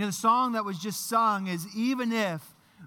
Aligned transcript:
You 0.00 0.06
know, 0.06 0.12
the 0.12 0.16
song 0.16 0.52
that 0.52 0.64
was 0.64 0.78
just 0.78 1.08
sung 1.10 1.46
is 1.46 1.66
Even 1.76 2.10
If 2.10 2.40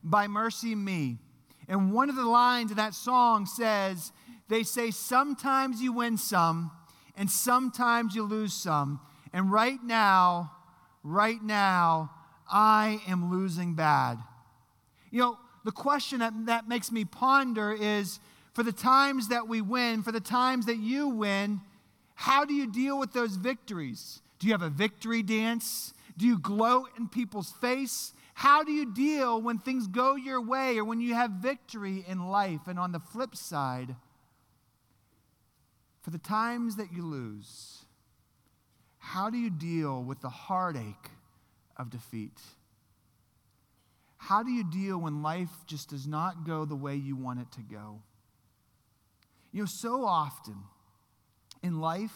by 0.04 0.26
MercyMe. 0.26 1.20
And 1.68 1.94
one 1.94 2.10
of 2.10 2.16
the 2.16 2.26
lines 2.26 2.72
in 2.72 2.78
that 2.78 2.96
song 2.96 3.46
says, 3.46 4.12
They 4.48 4.64
say 4.64 4.90
sometimes 4.90 5.80
you 5.80 5.94
win 5.94 6.18
some 6.18 6.72
and 7.16 7.30
sometimes 7.30 8.16
you 8.16 8.24
lose 8.24 8.52
some. 8.52 9.00
And 9.32 9.52
right 9.52 9.78
now, 9.84 10.54
right 11.04 11.38
now, 11.40 12.10
I 12.52 13.00
am 13.08 13.30
losing 13.30 13.76
bad. 13.76 14.18
You 15.12 15.20
know, 15.20 15.38
the 15.66 15.72
question 15.72 16.18
that, 16.22 16.34
that 16.48 16.68
makes 16.68 16.92
me 16.92 17.06
ponder 17.06 17.74
is 17.74 18.20
for 18.54 18.64
the 18.64 18.72
times 18.72 19.28
that 19.28 19.48
we 19.48 19.62
win, 19.62 20.02
for 20.02 20.12
the 20.12 20.20
times 20.20 20.66
that 20.66 20.78
you 20.78 21.10
win, 21.10 21.62
how 22.16 22.44
do 22.44 22.56
you 22.56 22.66
deal 22.66 22.98
with 22.98 23.14
those 23.14 23.36
victories? 23.36 24.24
Do 24.40 24.48
you 24.48 24.54
have 24.54 24.64
a 24.64 24.70
victory 24.72 25.22
dance? 25.22 25.94
Do 26.18 26.26
you 26.26 26.40
gloat 26.40 26.90
in 26.98 27.08
people's 27.08 27.52
face? 27.62 28.14
How 28.34 28.64
do 28.64 28.72
you 28.72 28.94
deal 28.94 29.42
when 29.42 29.60
things 29.60 29.88
go 29.88 30.16
your 30.16 30.42
way 30.42 30.78
or 30.78 30.84
when 30.84 31.02
you 31.02 31.14
have 31.14 31.32
victory 31.32 32.04
in 32.08 32.28
life? 32.28 32.62
And 32.68 32.80
on 32.80 32.92
the 32.92 33.00
flip 33.00 33.36
side, 33.36 33.96
for 36.02 36.10
the 36.10 36.18
times 36.18 36.76
that 36.76 36.92
you 36.92 37.04
lose, 37.06 37.86
how 38.98 39.30
do 39.30 39.38
you 39.38 39.50
deal 39.50 40.04
with 40.04 40.22
the 40.22 40.30
heartache 40.30 41.10
of 41.78 41.90
defeat? 41.90 42.40
How 44.18 44.44
do 44.44 44.52
you 44.52 44.64
deal 44.64 44.98
when 44.98 45.22
life 45.22 45.50
just 45.68 45.90
does 45.90 46.08
not 46.08 46.46
go 46.46 46.66
the 46.66 46.76
way 46.76 46.96
you 46.96 47.16
want 47.16 47.42
it 47.42 47.52
to 47.54 47.62
go? 47.62 48.02
You 49.52 49.62
know, 49.62 49.68
so 49.70 50.06
often 50.06 50.56
in 51.62 51.80
life, 51.80 52.16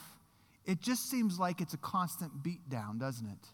it 0.65 0.81
just 0.81 1.09
seems 1.09 1.37
like 1.39 1.61
it's 1.61 1.73
a 1.73 1.77
constant 1.77 2.43
beatdown, 2.43 2.99
doesn't 2.99 3.27
it? 3.27 3.47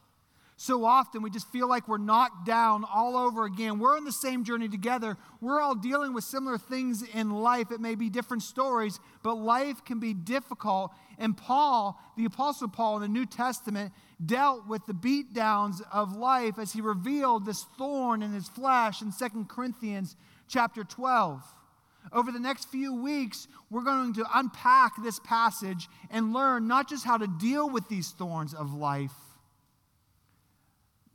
So 0.64 0.86
often 0.86 1.22
we 1.22 1.30
just 1.30 1.52
feel 1.52 1.68
like 1.68 1.90
we're 1.90 1.98
knocked 1.98 2.46
down 2.46 2.86
all 2.86 3.18
over 3.18 3.44
again. 3.44 3.80
We're 3.80 3.98
on 3.98 4.06
the 4.06 4.14
same 4.14 4.46
journey 4.46 4.70
together. 4.70 5.18
We're 5.42 5.60
all 5.60 5.76
dealing 5.76 6.14
with 6.14 6.24
similar 6.24 6.58
things 6.58 7.04
in 7.04 7.32
life. 7.32 7.70
It 7.70 7.82
may 7.82 7.96
be 7.96 8.10
different 8.10 8.44
stories, 8.44 8.98
but 9.24 9.34
life 9.34 9.84
can 9.84 10.00
be 10.00 10.14
difficult. 10.14 10.94
And 11.18 11.36
Paul, 11.36 12.00
the 12.16 12.24
Apostle 12.24 12.70
Paul 12.70 12.96
in 12.96 13.02
the 13.02 13.08
New 13.10 13.26
Testament, 13.26 13.92
dealt 14.26 14.66
with 14.66 14.86
the 14.86 14.94
beatdowns 14.94 15.82
of 15.92 16.16
life 16.16 16.58
as 16.58 16.72
he 16.72 16.80
revealed 16.80 17.46
this 17.46 17.66
thorn 17.78 18.24
in 18.24 18.32
his 18.32 18.48
flesh 18.48 19.02
in 19.02 19.12
2 19.12 19.48
Corinthians 19.50 20.16
chapter 20.48 20.86
12. 20.86 21.44
Over 22.14 22.32
the 22.32 22.40
next 22.40 22.70
few 22.70 22.94
weeks, 22.94 23.50
we're 23.70 23.84
going 23.84 24.14
to 24.14 24.26
unpack 24.34 24.94
this 25.04 25.20
passage 25.20 25.90
and 26.10 26.32
learn 26.32 26.70
not 26.70 26.88
just 26.88 27.04
how 27.04 27.18
to 27.18 27.28
deal 27.28 27.70
with 27.70 27.90
these 27.90 28.12
thorns 28.12 28.54
of 28.54 28.74
life, 28.74 29.12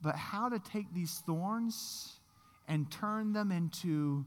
but 0.02 0.16
how 0.16 0.48
to 0.48 0.58
take 0.58 0.92
these 0.94 1.22
thorns 1.26 2.20
and 2.66 2.90
turn 2.90 3.32
them 3.32 3.50
into 3.50 4.24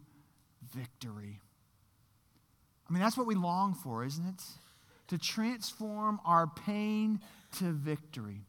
victory. 0.73 1.39
I 2.89 2.93
mean, 2.93 3.01
that's 3.01 3.17
what 3.17 3.27
we 3.27 3.35
long 3.35 3.73
for, 3.73 4.03
isn't 4.03 4.27
it? 4.27 4.43
To 5.07 5.17
transform 5.17 6.19
our 6.25 6.47
pain 6.47 7.21
to 7.59 7.71
victory. 7.71 8.41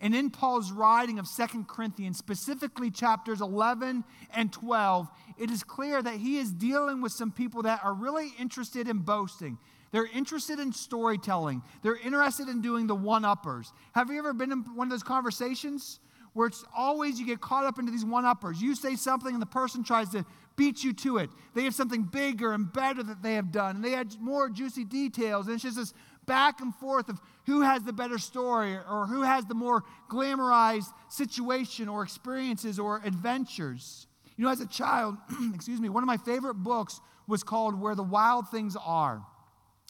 And 0.00 0.14
in 0.14 0.30
Paul's 0.30 0.72
writing 0.72 1.18
of 1.18 1.26
Second 1.26 1.68
Corinthians, 1.68 2.16
specifically 2.16 2.90
chapters 2.90 3.42
11 3.42 4.02
and 4.34 4.52
12, 4.52 5.08
it 5.38 5.50
is 5.50 5.62
clear 5.62 6.02
that 6.02 6.14
he 6.14 6.38
is 6.38 6.52
dealing 6.52 7.02
with 7.02 7.12
some 7.12 7.30
people 7.30 7.62
that 7.62 7.84
are 7.84 7.92
really 7.92 8.32
interested 8.38 8.88
in 8.88 8.98
boasting. 8.98 9.58
They're 9.92 10.06
interested 10.06 10.58
in 10.58 10.72
storytelling. 10.72 11.62
They're 11.82 11.98
interested 11.98 12.48
in 12.48 12.62
doing 12.62 12.86
the 12.86 12.94
one 12.94 13.24
uppers. 13.24 13.72
Have 13.92 14.10
you 14.10 14.18
ever 14.18 14.32
been 14.32 14.52
in 14.52 14.60
one 14.74 14.86
of 14.86 14.90
those 14.90 15.02
conversations 15.02 16.00
where 16.32 16.46
it's 16.46 16.64
always 16.76 17.18
you 17.18 17.26
get 17.26 17.40
caught 17.40 17.64
up 17.64 17.78
into 17.78 17.90
these 17.90 18.04
one 18.04 18.24
uppers. 18.24 18.60
You 18.60 18.74
say 18.74 18.96
something 18.96 19.32
and 19.32 19.42
the 19.42 19.46
person 19.46 19.82
tries 19.82 20.10
to 20.10 20.24
beat 20.56 20.84
you 20.84 20.92
to 20.92 21.18
it. 21.18 21.30
They 21.54 21.64
have 21.64 21.74
something 21.74 22.02
bigger 22.02 22.52
and 22.52 22.72
better 22.72 23.02
that 23.02 23.22
they 23.22 23.34
have 23.34 23.50
done, 23.50 23.76
and 23.76 23.84
they 23.84 23.92
had 23.92 24.14
more 24.20 24.48
juicy 24.50 24.84
details. 24.84 25.46
And 25.46 25.54
it's 25.54 25.62
just 25.62 25.76
this 25.76 25.94
back 26.26 26.60
and 26.60 26.74
forth 26.74 27.08
of 27.08 27.20
who 27.46 27.62
has 27.62 27.82
the 27.82 27.92
better 27.92 28.18
story 28.18 28.74
or 28.74 29.06
who 29.06 29.22
has 29.22 29.46
the 29.46 29.54
more 29.54 29.82
glamorized 30.08 30.92
situation 31.08 31.88
or 31.88 32.02
experiences 32.02 32.78
or 32.78 33.00
adventures. 33.04 34.06
You 34.36 34.44
know, 34.44 34.50
as 34.50 34.60
a 34.60 34.66
child, 34.66 35.16
excuse 35.54 35.80
me, 35.80 35.88
one 35.88 36.02
of 36.02 36.06
my 36.06 36.18
favorite 36.18 36.54
books 36.54 37.00
was 37.26 37.42
called 37.42 37.80
Where 37.80 37.94
the 37.94 38.02
Wild 38.02 38.48
Things 38.48 38.76
Are. 38.76 39.22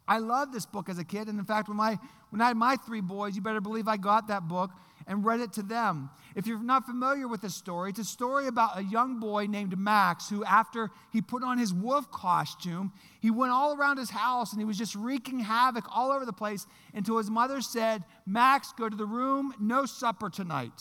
I 0.07 0.19
loved 0.19 0.53
this 0.53 0.67
book 0.67 0.89
as 0.89 0.99
a 0.99 1.05
kid, 1.05 1.29
and 1.29 1.39
in 1.39 1.45
fact, 1.45 1.69
when, 1.69 1.77
my, 1.77 1.99
when 2.31 2.41
I 2.41 2.49
had 2.49 2.57
my 2.57 2.77
three 2.77 3.01
boys, 3.01 3.37
you 3.37 3.43
better 3.43 3.61
believe 3.61 3.87
I 3.87 3.97
got 3.97 4.29
that 4.29 4.49
book 4.49 4.71
and 5.11 5.25
read 5.25 5.41
it 5.41 5.53
to 5.55 5.63
them. 5.63 6.09
If 6.37 6.47
you're 6.47 6.63
not 6.63 6.87
familiar 6.87 7.27
with 7.27 7.43
this 7.43 7.57
story, 7.57 7.91
it's 7.91 7.99
a 7.99 8.05
story 8.05 8.47
about 8.47 8.79
a 8.79 8.85
young 8.85 9.19
boy 9.19 9.47
named 9.47 9.77
Max 9.77 10.31
who, 10.31 10.45
after 10.45 10.89
he 11.13 11.21
put 11.21 11.43
on 11.43 11.59
his 11.59 11.75
wolf 11.75 12.13
costume, 12.13 12.93
he 13.19 13.29
went 13.29 13.51
all 13.51 13.77
around 13.77 13.99
his 13.99 14.11
house 14.11 14.53
and 14.53 14.61
he 14.61 14.65
was 14.65 14.79
just 14.79 14.95
wreaking 14.95 15.41
havoc 15.41 15.85
all 15.91 16.13
over 16.13 16.25
the 16.25 16.33
place 16.33 16.65
until 16.95 17.19
his 17.19 17.29
mother 17.29 17.61
said, 17.61 18.05
Max, 18.25 18.73
go 18.79 18.89
to 18.89 18.97
the 18.97 19.05
room, 19.05 19.53
no 19.59 19.85
supper 19.85 20.31
tonight. 20.31 20.81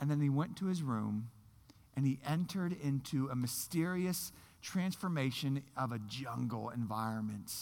And 0.00 0.10
then 0.10 0.20
he 0.20 0.28
went 0.28 0.56
to 0.56 0.66
his 0.66 0.82
room 0.82 1.30
and 1.94 2.04
he 2.04 2.18
entered 2.26 2.74
into 2.82 3.28
a 3.28 3.36
mysterious 3.36 4.32
transformation 4.62 5.62
of 5.76 5.92
a 5.92 6.00
jungle 6.00 6.70
environment. 6.70 7.52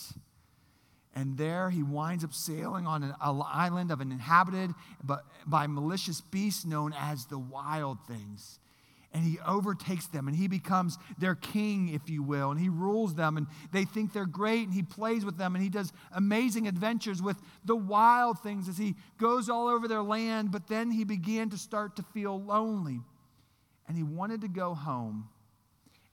And 1.15 1.37
there 1.37 1.71
he 1.71 1.83
winds 1.83 2.23
up 2.23 2.33
sailing 2.33 2.87
on 2.87 3.03
an 3.03 3.15
island 3.21 3.91
of 3.91 4.01
an 4.01 4.13
inhabited 4.13 4.73
but 5.03 5.25
by 5.47 5.67
malicious 5.67 6.21
beasts 6.21 6.65
known 6.65 6.95
as 6.97 7.27
the 7.27 7.39
wild 7.39 7.99
things. 8.07 8.61
And 9.13 9.25
he 9.25 9.39
overtakes 9.41 10.07
them 10.07 10.29
and 10.29 10.37
he 10.37 10.49
becomes 10.49 10.99
their 11.19 11.35
king, 11.35 11.89
if 11.89 12.11
you 12.11 12.23
will, 12.23 12.51
and 12.51 12.61
he 12.61 12.69
rules 12.69 13.15
them 13.15 13.39
and 13.39 13.47
they 13.73 13.85
think 13.85 14.13
they're 14.13 14.27
great 14.27 14.65
and 14.65 14.75
he 14.75 14.83
plays 14.83 15.25
with 15.25 15.39
them 15.39 15.55
and 15.55 15.65
he 15.65 15.71
does 15.71 15.93
amazing 16.13 16.69
adventures 16.69 17.23
with 17.23 17.39
the 17.65 17.75
wild 17.75 18.39
things 18.41 18.69
as 18.69 18.77
he 18.77 18.95
goes 19.19 19.49
all 19.49 19.67
over 19.67 19.89
their 19.89 20.03
land. 20.03 20.53
But 20.53 20.69
then 20.69 20.91
he 20.91 21.05
began 21.05 21.49
to 21.51 21.59
start 21.59 21.97
to 21.97 22.03
feel 22.03 22.41
lonely 22.41 23.01
and 23.89 23.97
he 23.97 24.03
wanted 24.03 24.43
to 24.43 24.49
go 24.49 24.75
home 24.75 25.31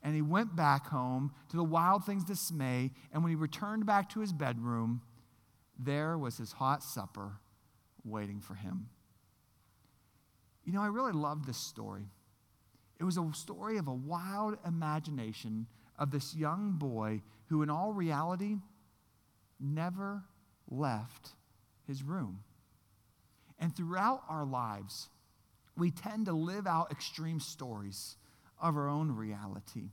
and 0.06 0.14
he 0.14 0.22
went 0.22 0.56
back 0.56 0.86
home 0.86 1.32
to 1.50 1.58
the 1.58 1.64
wild 1.64 2.06
thing's 2.06 2.24
dismay. 2.24 2.92
And 3.12 3.24
when 3.24 3.32
he 3.32 3.36
returned 3.36 3.88
back 3.88 4.08
to 4.12 4.20
his 4.20 4.32
bedroom, 4.32 5.02
there 5.80 6.16
was 6.16 6.38
his 6.38 6.52
hot 6.52 6.84
supper 6.84 7.40
waiting 8.04 8.40
for 8.40 8.54
him. 8.54 8.88
You 10.64 10.74
know, 10.74 10.82
I 10.82 10.88
really 10.88 11.12
love 11.12 11.48
this 11.48 11.58
story. 11.58 12.06
It 13.00 13.04
was 13.04 13.18
a 13.18 13.28
story 13.34 13.78
of 13.78 13.88
a 13.88 13.94
wild 13.94 14.58
imagination 14.66 15.66
of 15.98 16.12
this 16.12 16.36
young 16.36 16.74
boy 16.74 17.24
who, 17.48 17.64
in 17.64 17.72
all 17.72 17.92
reality, 17.92 18.58
never 19.60 20.24
left 20.70 21.32
his 21.88 22.04
room. 22.04 22.44
And 23.58 23.76
throughout 23.76 24.22
our 24.30 24.46
lives, 24.46 25.10
we 25.76 25.90
tend 25.90 26.28
to 26.28 26.34
live 26.34 26.68
out 26.68 26.92
extreme 26.92 27.40
stories 27.40 28.18
of 28.62 28.76
our 28.78 28.88
own 28.88 29.12
reality, 29.12 29.90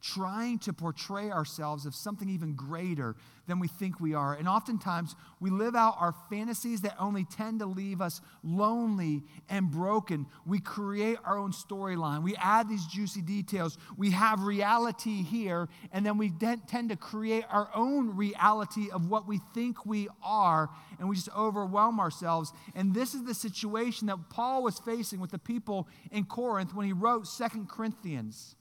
trying 0.00 0.58
to 0.60 0.72
portray 0.72 1.30
ourselves 1.30 1.86
as 1.86 1.94
something 1.94 2.28
even 2.28 2.54
greater 2.54 3.16
than 3.46 3.58
we 3.58 3.68
think 3.68 4.00
we 4.00 4.14
are. 4.14 4.34
And 4.34 4.48
oftentimes 4.48 5.16
we 5.40 5.50
live 5.50 5.74
out 5.74 5.96
our 5.98 6.14
fantasies 6.30 6.82
that 6.82 6.94
only 6.98 7.24
tend 7.24 7.58
to 7.60 7.66
leave 7.66 8.00
us 8.00 8.20
lonely 8.42 9.24
and 9.48 9.70
broken. 9.70 10.26
We 10.46 10.60
create 10.60 11.18
our 11.24 11.36
own 11.36 11.52
storyline, 11.52 12.22
we 12.22 12.36
add 12.36 12.68
these 12.68 12.86
juicy 12.86 13.22
details. 13.22 13.76
We 13.96 14.10
have 14.10 14.42
reality 14.42 15.22
here, 15.22 15.68
and 15.92 16.06
then 16.06 16.16
we 16.16 16.32
tend 16.68 16.90
to 16.90 16.96
create 16.96 17.44
our 17.50 17.68
own 17.74 18.16
reality 18.16 18.90
of 18.90 19.10
what 19.10 19.26
we 19.26 19.40
think 19.54 19.84
we 19.84 20.08
are, 20.22 20.70
and 20.98 21.08
we 21.08 21.16
just 21.16 21.34
overwhelm 21.36 22.00
ourselves. 22.00 22.52
And 22.74 22.94
this 22.94 23.14
is 23.14 23.24
the 23.24 23.34
situation 23.34 24.06
that 24.06 24.30
Paul 24.30 24.62
was 24.62 24.78
facing 24.78 25.20
with 25.20 25.30
the 25.30 25.38
people 25.38 25.88
in 26.10 26.24
Corinth 26.24 26.74
when 26.74 26.86
he 26.86 26.92
wrote 26.92 27.26
Second 27.26 27.68
Corinthians. 27.68 28.54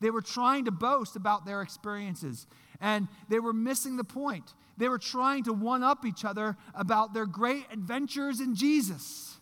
They 0.00 0.10
were 0.10 0.22
trying 0.22 0.66
to 0.66 0.70
boast 0.70 1.16
about 1.16 1.46
their 1.46 1.62
experiences, 1.62 2.46
and 2.80 3.08
they 3.28 3.40
were 3.40 3.52
missing 3.52 3.96
the 3.96 4.04
point. 4.04 4.54
They 4.76 4.88
were 4.88 4.98
trying 4.98 5.44
to 5.44 5.52
one 5.52 5.82
up 5.82 6.04
each 6.04 6.24
other 6.24 6.56
about 6.74 7.14
their 7.14 7.26
great 7.26 7.64
adventures 7.72 8.40
in 8.40 8.54
Jesus, 8.54 9.36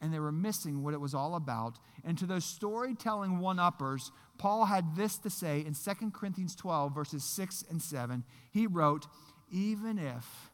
and 0.00 0.12
they 0.12 0.18
were 0.18 0.32
missing 0.32 0.82
what 0.82 0.94
it 0.94 1.00
was 1.00 1.14
all 1.14 1.36
about. 1.36 1.78
And 2.04 2.18
to 2.18 2.26
those 2.26 2.44
storytelling 2.44 3.38
one 3.38 3.58
uppers, 3.58 4.10
Paul 4.38 4.66
had 4.66 4.96
this 4.96 5.18
to 5.18 5.30
say 5.30 5.60
in 5.60 5.74
2 5.74 6.10
Corinthians 6.10 6.54
12, 6.54 6.94
verses 6.94 7.24
6 7.24 7.64
and 7.70 7.80
7. 7.80 8.24
He 8.50 8.66
wrote, 8.66 9.06
Even 9.50 9.98
if 9.98 10.50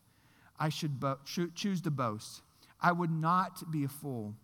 I 0.59 0.69
should 0.69 1.01
bo- 1.01 1.19
choose 1.25 1.81
to 1.83 1.91
boast, 1.91 2.43
I 2.81 2.93
would 2.93 3.11
not 3.11 3.71
be 3.71 3.85
a 3.85 3.89
fool, 3.89 4.35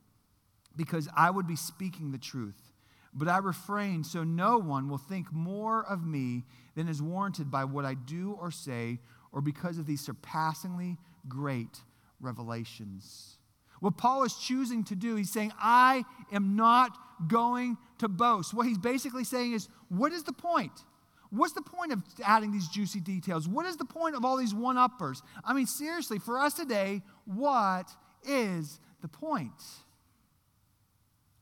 because 0.77 1.09
I 1.17 1.31
would 1.31 1.47
be 1.47 1.57
speaking 1.57 2.11
the 2.11 2.19
truth. 2.19 2.73
But 3.15 3.29
I 3.29 3.39
refrain 3.39 4.05
so 4.05 4.23
no 4.25 4.59
one 4.59 4.89
will 4.89 4.99
think 4.99 5.33
more 5.33 5.85
of 5.85 6.05
me 6.07 6.45
than 6.75 6.89
is 6.89 7.03
warranted 7.03 7.51
by 7.51 7.65
what 7.65 7.85
I 7.85 7.95
do 7.95 8.37
or 8.41 8.51
say, 8.51 8.99
or 9.33 9.41
because 9.41 9.79
of 9.79 9.87
these 9.87 10.01
surpassingly 10.01 10.97
great 11.29 11.83
revelations. 12.21 13.39
What 13.81 13.97
Paul 13.97 14.25
is 14.25 14.35
choosing 14.35 14.85
to 14.85 14.95
do, 14.95 15.17
he's 15.17 15.31
saying, 15.31 15.53
I 15.59 16.05
am 16.33 16.57
not 16.57 16.97
going 17.29 17.77
to 17.99 18.09
boast. 18.09 18.55
What 18.55 18.67
he's 18.67 18.79
basically 18.79 19.25
saying 19.25 19.53
is, 19.53 19.69
what 19.89 20.13
is 20.13 20.25
the 20.25 20.33
point? 20.33 20.73
What's 21.31 21.53
the 21.53 21.63
point 21.63 21.93
of 21.93 22.03
adding 22.25 22.53
these 22.53 22.69
juicy 22.69 23.01
details? 23.01 23.47
What 23.47 23.67
is 23.67 23.77
the 23.77 23.85
point 23.85 24.17
of 24.17 24.25
all 24.25 24.37
these 24.37 24.55
one 24.55 24.79
uppers? 24.79 25.23
I 25.45 25.53
mean, 25.53 25.67
seriously, 25.67 26.19
for 26.19 26.39
us 26.39 26.55
today, 26.55 27.03
what 27.27 27.91
is 28.27 28.81
the 29.03 29.09
point? 29.09 29.53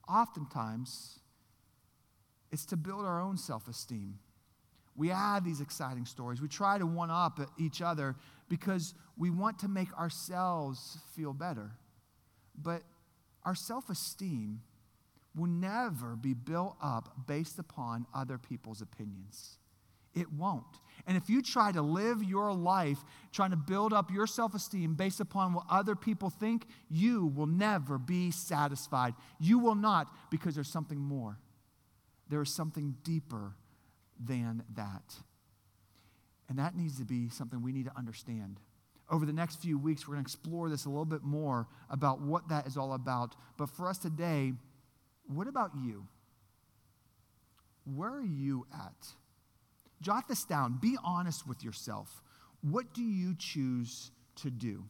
Oftentimes, 0.08 1.20
it's 2.56 2.64
to 2.64 2.76
build 2.78 3.04
our 3.04 3.20
own 3.20 3.36
self 3.36 3.68
esteem. 3.68 4.18
We 4.96 5.10
add 5.10 5.44
these 5.44 5.60
exciting 5.60 6.06
stories. 6.06 6.40
We 6.40 6.48
try 6.48 6.78
to 6.78 6.86
one 6.86 7.10
up 7.10 7.38
each 7.58 7.82
other 7.82 8.16
because 8.48 8.94
we 9.18 9.28
want 9.28 9.58
to 9.58 9.68
make 9.68 9.92
ourselves 9.92 10.96
feel 11.14 11.34
better. 11.34 11.72
But 12.56 12.80
our 13.44 13.54
self 13.54 13.90
esteem 13.90 14.62
will 15.34 15.48
never 15.48 16.16
be 16.16 16.32
built 16.32 16.76
up 16.82 17.26
based 17.26 17.58
upon 17.58 18.06
other 18.14 18.38
people's 18.38 18.80
opinions. 18.80 19.58
It 20.14 20.32
won't. 20.32 20.64
And 21.06 21.14
if 21.14 21.28
you 21.28 21.42
try 21.42 21.72
to 21.72 21.82
live 21.82 22.24
your 22.24 22.54
life 22.54 23.04
trying 23.32 23.50
to 23.50 23.58
build 23.58 23.92
up 23.92 24.10
your 24.10 24.26
self 24.26 24.54
esteem 24.54 24.94
based 24.94 25.20
upon 25.20 25.52
what 25.52 25.66
other 25.68 25.94
people 25.94 26.30
think, 26.30 26.64
you 26.88 27.26
will 27.26 27.44
never 27.44 27.98
be 27.98 28.30
satisfied. 28.30 29.12
You 29.38 29.58
will 29.58 29.74
not 29.74 30.08
because 30.30 30.54
there's 30.54 30.72
something 30.72 30.98
more. 30.98 31.36
There 32.28 32.43
is 32.43 32.55
something 32.55 32.96
deeper 33.02 33.52
than 34.19 34.62
that. 34.75 35.14
And 36.49 36.58
that 36.58 36.76
needs 36.76 36.99
to 36.99 37.05
be 37.05 37.28
something 37.28 37.62
we 37.62 37.73
need 37.73 37.87
to 37.87 37.96
understand. 37.96 38.61
Over 39.11 39.26
the 39.26 39.32
next 39.32 39.56
few 39.56 39.78
weeks, 39.78 40.06
we're 40.06 40.14
going 40.14 40.25
to 40.25 40.28
explore 40.28 40.69
this 40.69 40.84
a 40.84 40.88
little 40.88 41.05
bit 41.05 41.23
more 41.23 41.69
about 41.90 42.20
what 42.20 42.49
that 42.49 42.67
is 42.67 42.76
all 42.76 42.93
about. 42.94 43.37
But 43.56 43.70
for 43.70 43.88
us 43.88 43.99
today, 43.99 44.52
what 45.26 45.46
about 45.46 45.70
you? 45.76 46.06
Where 47.84 48.14
are 48.14 48.25
you 48.25 48.67
at? 48.75 49.06
Jot 50.02 50.28
this 50.28 50.44
down. 50.44 50.78
Be 50.81 50.96
honest 51.05 51.46
with 51.46 51.62
yourself. 51.62 52.23
What 52.62 52.93
do 52.93 53.02
you 53.02 53.34
choose 53.38 54.11
to 54.37 54.50
do? 54.50 54.84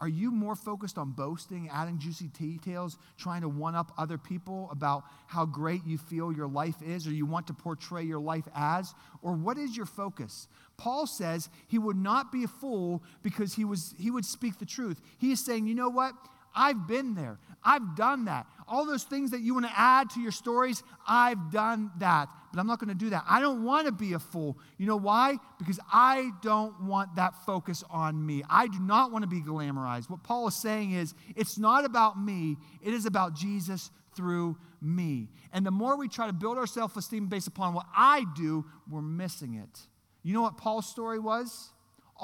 Are 0.00 0.08
you 0.08 0.30
more 0.30 0.56
focused 0.56 0.98
on 0.98 1.12
boasting, 1.12 1.70
adding 1.72 1.98
juicy 1.98 2.28
details, 2.28 2.98
trying 3.16 3.42
to 3.42 3.48
one 3.48 3.74
up 3.74 3.92
other 3.96 4.18
people 4.18 4.68
about 4.70 5.04
how 5.28 5.46
great 5.46 5.86
you 5.86 5.98
feel 5.98 6.32
your 6.32 6.48
life 6.48 6.82
is, 6.82 7.06
or 7.06 7.12
you 7.12 7.26
want 7.26 7.46
to 7.46 7.54
portray 7.54 8.02
your 8.02 8.18
life 8.18 8.48
as? 8.54 8.94
Or 9.22 9.32
what 9.32 9.56
is 9.56 9.76
your 9.76 9.86
focus? 9.86 10.48
Paul 10.76 11.06
says 11.06 11.48
he 11.68 11.78
would 11.78 11.96
not 11.96 12.32
be 12.32 12.44
a 12.44 12.48
fool 12.48 13.02
because 13.22 13.54
he, 13.54 13.64
was, 13.64 13.94
he 13.98 14.10
would 14.10 14.24
speak 14.24 14.58
the 14.58 14.66
truth. 14.66 15.00
He 15.18 15.30
is 15.30 15.44
saying, 15.44 15.66
you 15.66 15.74
know 15.74 15.88
what? 15.88 16.14
I've 16.54 16.86
been 16.86 17.14
there. 17.14 17.38
I've 17.62 17.96
done 17.96 18.26
that. 18.26 18.46
All 18.68 18.86
those 18.86 19.04
things 19.04 19.30
that 19.32 19.40
you 19.40 19.54
want 19.54 19.66
to 19.66 19.72
add 19.74 20.10
to 20.10 20.20
your 20.20 20.32
stories, 20.32 20.82
I've 21.06 21.50
done 21.50 21.90
that. 21.98 22.28
But 22.52 22.60
I'm 22.60 22.66
not 22.66 22.78
going 22.78 22.90
to 22.90 22.94
do 22.94 23.10
that. 23.10 23.24
I 23.28 23.40
don't 23.40 23.64
want 23.64 23.86
to 23.86 23.92
be 23.92 24.12
a 24.12 24.18
fool. 24.18 24.58
You 24.78 24.86
know 24.86 24.96
why? 24.96 25.38
Because 25.58 25.80
I 25.92 26.30
don't 26.42 26.84
want 26.84 27.16
that 27.16 27.34
focus 27.44 27.82
on 27.90 28.24
me. 28.24 28.42
I 28.48 28.68
do 28.68 28.78
not 28.78 29.10
want 29.10 29.22
to 29.22 29.28
be 29.28 29.40
glamorized. 29.40 30.08
What 30.08 30.22
Paul 30.22 30.46
is 30.48 30.54
saying 30.54 30.92
is, 30.92 31.14
it's 31.34 31.58
not 31.58 31.84
about 31.84 32.20
me, 32.20 32.56
it 32.82 32.94
is 32.94 33.06
about 33.06 33.34
Jesus 33.34 33.90
through 34.14 34.56
me. 34.80 35.28
And 35.52 35.66
the 35.66 35.70
more 35.70 35.96
we 35.96 36.08
try 36.08 36.26
to 36.26 36.32
build 36.32 36.58
our 36.58 36.66
self 36.66 36.96
esteem 36.96 37.26
based 37.26 37.48
upon 37.48 37.74
what 37.74 37.86
I 37.96 38.24
do, 38.36 38.64
we're 38.88 39.02
missing 39.02 39.54
it. 39.54 39.80
You 40.22 40.32
know 40.34 40.42
what 40.42 40.56
Paul's 40.56 40.88
story 40.88 41.18
was? 41.18 41.70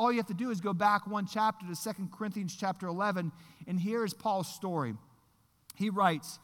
All 0.00 0.10
you 0.10 0.16
have 0.16 0.28
to 0.28 0.34
do 0.34 0.48
is 0.48 0.62
go 0.62 0.72
back 0.72 1.06
one 1.06 1.26
chapter 1.26 1.66
to 1.66 1.76
Second 1.76 2.10
Corinthians 2.10 2.56
chapter 2.58 2.86
11, 2.86 3.30
and 3.68 3.78
here 3.78 4.02
is 4.02 4.14
Paul's 4.14 4.48
story. 4.48 4.94
He 5.76 5.90
writes, 5.90 6.38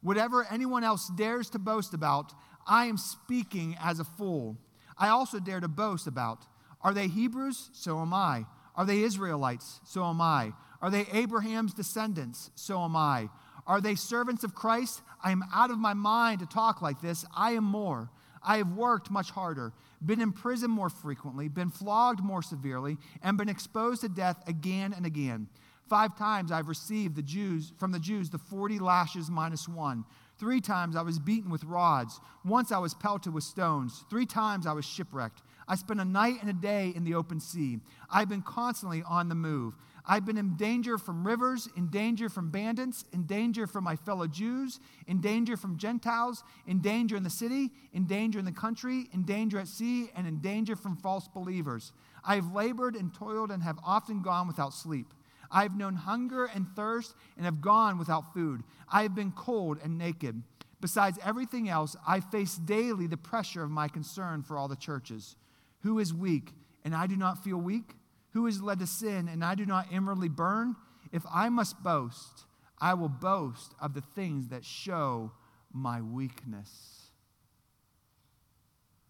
Whatever 0.00 0.46
anyone 0.50 0.82
else 0.82 1.10
dares 1.14 1.50
to 1.50 1.58
boast 1.58 1.92
about, 1.92 2.32
I 2.66 2.86
am 2.86 2.96
speaking 2.96 3.76
as 3.78 4.00
a 4.00 4.04
fool. 4.04 4.56
I 4.96 5.10
also 5.10 5.40
dare 5.40 5.60
to 5.60 5.68
boast 5.68 6.06
about. 6.06 6.46
Are 6.80 6.94
they 6.94 7.06
Hebrews? 7.06 7.68
So 7.74 8.00
am 8.00 8.14
I. 8.14 8.46
Are 8.76 8.86
they 8.86 9.02
Israelites? 9.02 9.80
So 9.84 10.06
am 10.06 10.22
I. 10.22 10.54
Are 10.80 10.88
they 10.88 11.04
Abraham's 11.12 11.74
descendants? 11.74 12.50
So 12.54 12.82
am 12.82 12.96
I. 12.96 13.28
Are 13.66 13.82
they 13.82 13.94
servants 13.94 14.42
of 14.42 14.54
Christ? 14.54 15.02
I 15.22 15.32
am 15.32 15.44
out 15.52 15.70
of 15.70 15.78
my 15.78 15.92
mind 15.92 16.40
to 16.40 16.46
talk 16.46 16.80
like 16.80 17.02
this. 17.02 17.26
I 17.36 17.52
am 17.52 17.64
more. 17.64 18.08
I 18.44 18.58
have 18.58 18.72
worked 18.72 19.10
much 19.10 19.30
harder, 19.30 19.72
been 20.04 20.20
in 20.20 20.32
prison 20.32 20.70
more 20.70 20.90
frequently, 20.90 21.48
been 21.48 21.70
flogged 21.70 22.22
more 22.22 22.42
severely, 22.42 22.98
and 23.22 23.38
been 23.38 23.48
exposed 23.48 24.00
to 24.02 24.08
death 24.08 24.42
again 24.46 24.92
and 24.92 25.06
again. 25.06 25.48
Five 25.88 26.16
times 26.16 26.50
I've 26.50 26.68
received 26.68 27.16
the 27.16 27.22
Jews 27.22 27.72
from 27.78 27.92
the 27.92 27.98
Jews 27.98 28.30
the 28.30 28.38
40 28.38 28.78
lashes 28.78 29.30
minus 29.30 29.68
one. 29.68 30.04
Three 30.38 30.60
times 30.60 30.96
I 30.96 31.02
was 31.02 31.18
beaten 31.18 31.50
with 31.50 31.64
rods. 31.64 32.18
Once 32.44 32.72
I 32.72 32.78
was 32.78 32.94
pelted 32.94 33.32
with 33.34 33.44
stones. 33.44 34.04
Three 34.08 34.26
times 34.26 34.66
I 34.66 34.72
was 34.72 34.84
shipwrecked. 34.84 35.42
I 35.68 35.76
spent 35.76 36.00
a 36.00 36.04
night 36.04 36.38
and 36.40 36.50
a 36.50 36.54
day 36.54 36.92
in 36.96 37.04
the 37.04 37.14
open 37.14 37.40
sea. 37.40 37.78
I've 38.10 38.28
been 38.28 38.42
constantly 38.42 39.02
on 39.02 39.28
the 39.28 39.34
move. 39.34 39.74
I've 40.04 40.26
been 40.26 40.36
in 40.36 40.56
danger 40.56 40.98
from 40.98 41.24
rivers, 41.24 41.68
in 41.76 41.86
danger 41.86 42.28
from 42.28 42.50
bandits, 42.50 43.04
in 43.12 43.22
danger 43.24 43.68
from 43.68 43.84
my 43.84 43.94
fellow 43.94 44.26
Jews, 44.26 44.80
in 45.06 45.20
danger 45.20 45.56
from 45.56 45.78
Gentiles, 45.78 46.42
in 46.66 46.80
danger 46.80 47.14
in 47.14 47.22
the 47.22 47.30
city, 47.30 47.70
in 47.92 48.06
danger 48.06 48.40
in 48.40 48.44
the 48.44 48.52
country, 48.52 49.08
in 49.12 49.22
danger 49.22 49.60
at 49.60 49.68
sea, 49.68 50.10
and 50.16 50.26
in 50.26 50.38
danger 50.38 50.74
from 50.74 50.96
false 50.96 51.28
believers. 51.28 51.92
I 52.24 52.34
have 52.34 52.52
labored 52.52 52.96
and 52.96 53.14
toiled 53.14 53.52
and 53.52 53.62
have 53.62 53.78
often 53.84 54.22
gone 54.22 54.48
without 54.48 54.74
sleep. 54.74 55.14
I 55.52 55.62
have 55.62 55.76
known 55.76 55.94
hunger 55.94 56.46
and 56.46 56.66
thirst 56.74 57.14
and 57.36 57.44
have 57.44 57.60
gone 57.60 57.98
without 57.98 58.34
food. 58.34 58.62
I 58.90 59.02
have 59.02 59.14
been 59.14 59.32
cold 59.32 59.78
and 59.84 59.98
naked. 59.98 60.42
Besides 60.80 61.18
everything 61.24 61.68
else, 61.68 61.94
I 62.06 62.18
face 62.18 62.56
daily 62.56 63.06
the 63.06 63.16
pressure 63.16 63.62
of 63.62 63.70
my 63.70 63.86
concern 63.86 64.42
for 64.42 64.58
all 64.58 64.66
the 64.66 64.74
churches. 64.74 65.36
Who 65.82 66.00
is 66.00 66.12
weak, 66.12 66.54
and 66.84 66.94
I 66.94 67.06
do 67.06 67.16
not 67.16 67.44
feel 67.44 67.58
weak? 67.58 67.94
Who 68.32 68.46
is 68.46 68.62
led 68.62 68.78
to 68.80 68.86
sin, 68.86 69.28
and 69.28 69.44
I 69.44 69.54
do 69.54 69.66
not 69.66 69.92
inwardly 69.92 70.28
burn? 70.28 70.76
If 71.12 71.24
I 71.32 71.48
must 71.48 71.82
boast, 71.82 72.44
I 72.78 72.94
will 72.94 73.08
boast 73.08 73.74
of 73.80 73.94
the 73.94 74.00
things 74.00 74.48
that 74.48 74.64
show 74.64 75.32
my 75.72 76.00
weakness. 76.00 77.10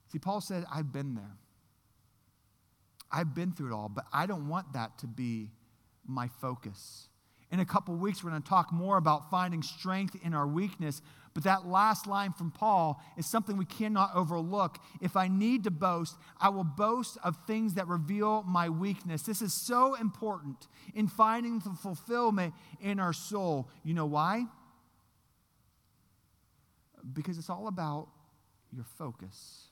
See, 0.08 0.18
Paul 0.18 0.40
said, 0.40 0.64
I've 0.72 0.92
been 0.92 1.14
there. 1.14 1.36
I've 3.10 3.34
been 3.34 3.52
through 3.52 3.72
it 3.72 3.74
all, 3.74 3.88
but 3.88 4.04
I 4.12 4.26
don't 4.26 4.48
want 4.48 4.72
that 4.72 4.98
to 4.98 5.06
be 5.06 5.50
my 6.06 6.28
focus. 6.40 7.08
In 7.52 7.60
a 7.60 7.66
couple 7.66 7.94
weeks, 7.94 8.24
we're 8.24 8.30
going 8.30 8.42
to 8.42 8.48
talk 8.48 8.72
more 8.72 8.96
about 8.96 9.30
finding 9.30 9.62
strength 9.62 10.16
in 10.24 10.32
our 10.32 10.46
weakness. 10.46 11.02
But 11.34 11.44
that 11.44 11.66
last 11.66 12.06
line 12.06 12.32
from 12.32 12.50
Paul 12.50 12.98
is 13.18 13.26
something 13.26 13.58
we 13.58 13.66
cannot 13.66 14.10
overlook. 14.14 14.78
If 15.02 15.16
I 15.16 15.28
need 15.28 15.64
to 15.64 15.70
boast, 15.70 16.16
I 16.40 16.48
will 16.48 16.64
boast 16.64 17.18
of 17.22 17.36
things 17.46 17.74
that 17.74 17.86
reveal 17.88 18.42
my 18.44 18.70
weakness. 18.70 19.22
This 19.22 19.42
is 19.42 19.52
so 19.52 19.94
important 19.94 20.66
in 20.94 21.08
finding 21.08 21.58
the 21.58 21.70
fulfillment 21.70 22.54
in 22.80 22.98
our 22.98 23.12
soul. 23.12 23.68
You 23.84 23.92
know 23.92 24.06
why? 24.06 24.46
Because 27.12 27.36
it's 27.36 27.50
all 27.50 27.68
about 27.68 28.08
your 28.74 28.84
focus. 28.84 29.68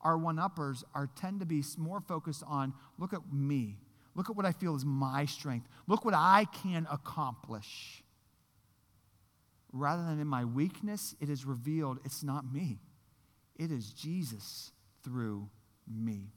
Our 0.00 0.16
one 0.16 0.38
uppers 0.38 0.84
are 0.94 1.08
tend 1.16 1.40
to 1.40 1.46
be 1.46 1.64
more 1.76 2.00
focused 2.00 2.44
on 2.46 2.72
look 2.98 3.12
at 3.12 3.32
me 3.32 3.78
Look 4.14 4.28
at 4.28 4.36
what 4.36 4.44
I 4.44 4.52
feel 4.52 4.76
is 4.76 4.84
my 4.84 5.24
strength. 5.24 5.68
Look 5.86 6.04
what 6.04 6.14
I 6.14 6.46
can 6.62 6.86
accomplish. 6.90 8.02
Rather 9.72 10.02
than 10.04 10.20
in 10.20 10.26
my 10.26 10.44
weakness, 10.44 11.14
it 11.20 11.30
is 11.30 11.46
revealed 11.46 11.98
it's 12.04 12.22
not 12.22 12.52
me, 12.52 12.78
it 13.56 13.70
is 13.70 13.92
Jesus 13.92 14.72
through 15.02 15.48
me. 15.88 16.32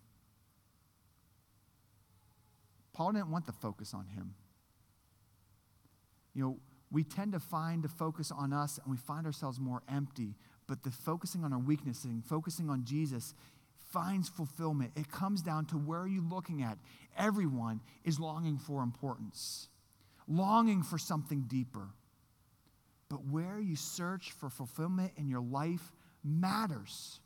Paul 2.94 3.12
didn't 3.12 3.30
want 3.30 3.46
the 3.46 3.52
focus 3.52 3.94
on 3.94 4.08
him. 4.08 4.36
You 6.34 6.44
know, 6.44 6.58
we 6.92 7.04
tend 7.04 7.34
to 7.34 7.40
find 7.40 7.84
the 7.84 7.90
focus 7.90 8.32
on 8.32 8.54
us 8.54 8.80
and 8.82 8.90
we 8.90 8.98
find 8.98 9.26
ourselves 9.26 9.60
more 9.60 9.82
empty. 9.90 10.36
But 10.66 10.84
the 10.84 10.92
focusing 10.92 11.44
on 11.44 11.52
our 11.52 11.60
weakness 11.60 12.06
and 12.06 12.24
focusing 12.26 12.70
on 12.70 12.86
Jesus 12.86 13.34
finds 13.96 14.28
fulfillment. 14.28 14.92
It 14.98 15.10
comes 15.10 15.42
down 15.42 15.66
to 15.68 15.78
where 15.78 16.02
are 16.02 16.08
you 16.08 16.22
looking 16.22 16.62
at? 16.62 16.78
Everyone 17.18 17.80
is 18.04 18.20
longing 18.20 18.58
for 18.58 18.84
importance, 18.84 19.70
longing 20.28 20.84
for 20.84 20.98
something 20.98 21.46
deeper. 21.48 21.88
But 23.10 23.26
where 23.26 23.58
you 23.58 23.78
search 23.78 24.34
for 24.34 24.50
fulfillment 24.50 25.14
in 25.16 25.30
your 25.30 25.42
life 25.42 25.94
matters. 26.26 27.22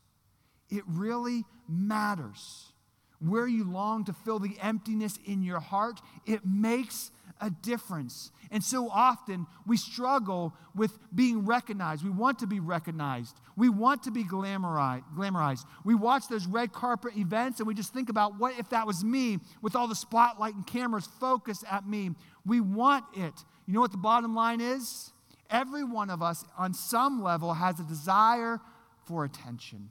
It 0.70 0.84
really 0.86 1.44
matters. 1.68 2.72
Where 3.20 3.48
you 3.48 3.64
long 3.64 4.06
to 4.06 4.14
fill 4.14 4.38
the 4.38 4.56
emptiness 4.62 5.18
in 5.26 5.42
your 5.42 5.60
heart, 5.60 6.00
it 6.28 6.46
makes 6.46 7.10
a 7.42 7.50
difference. 7.50 8.32
And 8.52 8.64
so 8.64 8.90
often 8.90 9.48
we 9.66 9.78
struggle 9.78 10.54
with 10.76 10.98
being 11.14 11.46
recognized. 11.46 12.04
We 12.04 12.10
want 12.10 12.40
to 12.40 12.48
be 12.48 12.60
recognized. 12.60 13.40
We 13.56 13.70
want 13.70 14.04
to 14.04 14.12
be 14.12 14.24
glamorized. 14.24 15.66
We 15.86 15.96
watch 15.96 16.28
those 16.28 16.48
red 16.48 16.74
carpet 16.74 17.18
events 17.18 17.60
and 17.60 17.68
we 17.68 17.74
just 17.74 17.94
think 17.94 18.10
about 18.10 18.40
what 18.40 18.58
if 18.58 18.70
that 18.70 18.88
was 18.88 19.04
me 19.04 19.40
with 19.62 19.76
all 19.76 19.88
the 19.88 19.96
spotlight 19.96 20.56
and 20.56 20.66
cameras 20.66 21.08
focused 21.20 21.64
at 21.70 21.88
me. 21.88 22.12
We 22.46 22.62
want 22.62 23.06
it. 23.16 23.34
You 23.66 23.74
know 23.74 23.82
what 23.82 23.92
the 23.92 23.98
bottom 23.98 24.36
line 24.36 24.62
is? 24.62 25.12
Every 25.50 25.84
one 25.84 26.10
of 26.10 26.22
us, 26.22 26.46
on 26.58 26.74
some 26.74 27.24
level, 27.24 27.54
has 27.54 27.80
a 27.80 27.84
desire 27.84 28.60
for 29.06 29.26
attention. 29.26 29.90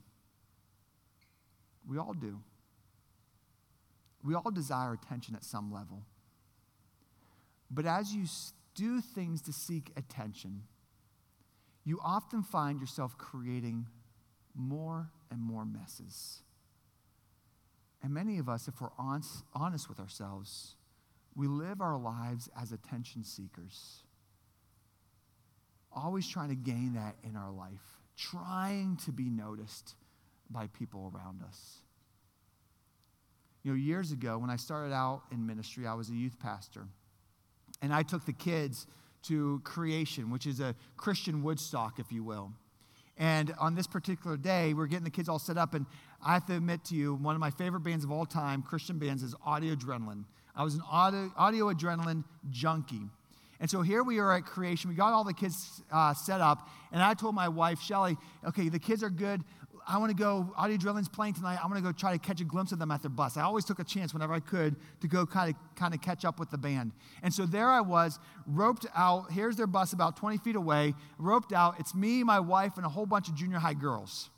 We 1.88 1.98
all 1.98 2.14
do. 2.14 2.40
We 4.22 4.34
all 4.34 4.50
desire 4.50 4.92
attention 4.92 5.34
at 5.34 5.44
some 5.44 5.72
level. 5.72 6.02
But 7.70 7.86
as 7.86 8.14
you 8.14 8.24
do 8.74 9.00
things 9.00 9.42
to 9.42 9.52
seek 9.52 9.92
attention, 9.96 10.62
you 11.84 12.00
often 12.04 12.42
find 12.42 12.80
yourself 12.80 13.16
creating 13.18 13.86
more 14.54 15.10
and 15.30 15.40
more 15.40 15.64
messes. 15.64 16.42
And 18.02 18.12
many 18.12 18.38
of 18.38 18.48
us, 18.48 18.68
if 18.68 18.80
we're 18.80 18.90
honest 18.98 19.88
with 19.88 19.98
ourselves, 19.98 20.76
we 21.34 21.46
live 21.46 21.80
our 21.80 21.98
lives 21.98 22.48
as 22.60 22.72
attention 22.72 23.24
seekers, 23.24 24.02
always 25.92 26.28
trying 26.28 26.48
to 26.48 26.54
gain 26.54 26.94
that 26.94 27.16
in 27.24 27.36
our 27.36 27.50
life, 27.50 27.98
trying 28.16 28.96
to 29.04 29.12
be 29.12 29.28
noticed 29.28 29.94
by 30.50 30.66
people 30.68 31.12
around 31.14 31.42
us. 31.42 31.78
You 33.62 33.72
know, 33.72 33.76
years 33.76 34.12
ago, 34.12 34.38
when 34.38 34.50
I 34.50 34.56
started 34.56 34.94
out 34.94 35.22
in 35.30 35.46
ministry, 35.46 35.86
I 35.86 35.94
was 35.94 36.08
a 36.08 36.14
youth 36.14 36.38
pastor. 36.38 36.86
And 37.82 37.92
I 37.92 38.02
took 38.02 38.24
the 38.26 38.32
kids 38.32 38.86
to 39.24 39.60
Creation, 39.64 40.30
which 40.30 40.46
is 40.46 40.60
a 40.60 40.74
Christian 40.96 41.42
Woodstock, 41.42 41.98
if 41.98 42.10
you 42.12 42.22
will. 42.24 42.52
And 43.16 43.52
on 43.58 43.74
this 43.74 43.86
particular 43.86 44.36
day, 44.36 44.74
we're 44.74 44.86
getting 44.86 45.04
the 45.04 45.10
kids 45.10 45.28
all 45.28 45.40
set 45.40 45.58
up. 45.58 45.74
And 45.74 45.86
I 46.24 46.34
have 46.34 46.46
to 46.46 46.56
admit 46.56 46.84
to 46.86 46.94
you, 46.94 47.14
one 47.14 47.34
of 47.34 47.40
my 47.40 47.50
favorite 47.50 47.80
bands 47.80 48.04
of 48.04 48.12
all 48.12 48.26
time, 48.26 48.62
Christian 48.62 48.98
bands, 48.98 49.22
is 49.22 49.34
Audio 49.44 49.74
Adrenaline. 49.74 50.24
I 50.54 50.64
was 50.64 50.74
an 50.74 50.82
audio, 50.90 51.32
audio 51.36 51.72
adrenaline 51.72 52.24
junkie. 52.50 53.08
And 53.60 53.70
so 53.70 53.82
here 53.82 54.02
we 54.02 54.18
are 54.18 54.32
at 54.36 54.44
creation. 54.44 54.90
We 54.90 54.96
got 54.96 55.12
all 55.12 55.24
the 55.24 55.34
kids 55.34 55.82
uh, 55.90 56.14
set 56.14 56.40
up, 56.40 56.68
and 56.92 57.02
I 57.02 57.14
told 57.14 57.34
my 57.34 57.48
wife, 57.48 57.80
Shelly, 57.80 58.16
okay, 58.44 58.68
the 58.68 58.78
kids 58.78 59.02
are 59.02 59.10
good. 59.10 59.42
I 59.90 59.96
want 59.96 60.10
to 60.10 60.16
go, 60.16 60.52
Audio 60.54 60.76
Adrenaline's 60.76 61.08
playing 61.08 61.32
tonight. 61.32 61.58
I'm 61.62 61.70
going 61.70 61.82
to 61.82 61.88
go 61.88 61.92
try 61.92 62.12
to 62.12 62.18
catch 62.18 62.42
a 62.42 62.44
glimpse 62.44 62.72
of 62.72 62.78
them 62.78 62.90
at 62.90 63.00
their 63.00 63.08
bus. 63.08 63.38
I 63.38 63.42
always 63.42 63.64
took 63.64 63.78
a 63.78 63.84
chance 63.84 64.12
whenever 64.12 64.34
I 64.34 64.40
could 64.40 64.76
to 65.00 65.08
go 65.08 65.24
kind 65.24 65.54
of, 65.54 65.76
kind 65.76 65.94
of 65.94 66.02
catch 66.02 66.26
up 66.26 66.38
with 66.38 66.50
the 66.50 66.58
band. 66.58 66.92
And 67.22 67.32
so 67.32 67.46
there 67.46 67.68
I 67.68 67.80
was, 67.80 68.18
roped 68.46 68.84
out. 68.94 69.32
Here's 69.32 69.56
their 69.56 69.66
bus 69.66 69.94
about 69.94 70.14
20 70.18 70.36
feet 70.38 70.56
away, 70.56 70.94
roped 71.16 71.54
out. 71.54 71.80
It's 71.80 71.94
me, 71.94 72.22
my 72.22 72.38
wife, 72.38 72.76
and 72.76 72.84
a 72.84 72.88
whole 72.90 73.06
bunch 73.06 73.28
of 73.28 73.34
junior 73.34 73.58
high 73.58 73.72
girls. 73.72 74.28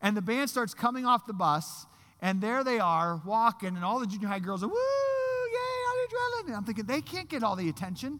And 0.00 0.16
the 0.16 0.22
band 0.22 0.50
starts 0.50 0.74
coming 0.74 1.06
off 1.06 1.24
the 1.24 1.32
bus, 1.32 1.86
and 2.20 2.40
there 2.40 2.64
they 2.64 2.80
are 2.80 3.22
walking, 3.24 3.76
and 3.76 3.84
all 3.84 4.00
the 4.00 4.08
junior 4.08 4.26
high 4.26 4.40
girls 4.40 4.64
are, 4.64 4.68
woo, 4.68 4.74
yay, 4.74 5.88
Audio 5.88 6.18
Adrenaline. 6.18 6.46
And 6.48 6.56
I'm 6.56 6.64
thinking, 6.64 6.86
they 6.86 7.00
can't 7.00 7.28
get 7.28 7.44
all 7.44 7.54
the 7.54 7.68
attention. 7.68 8.18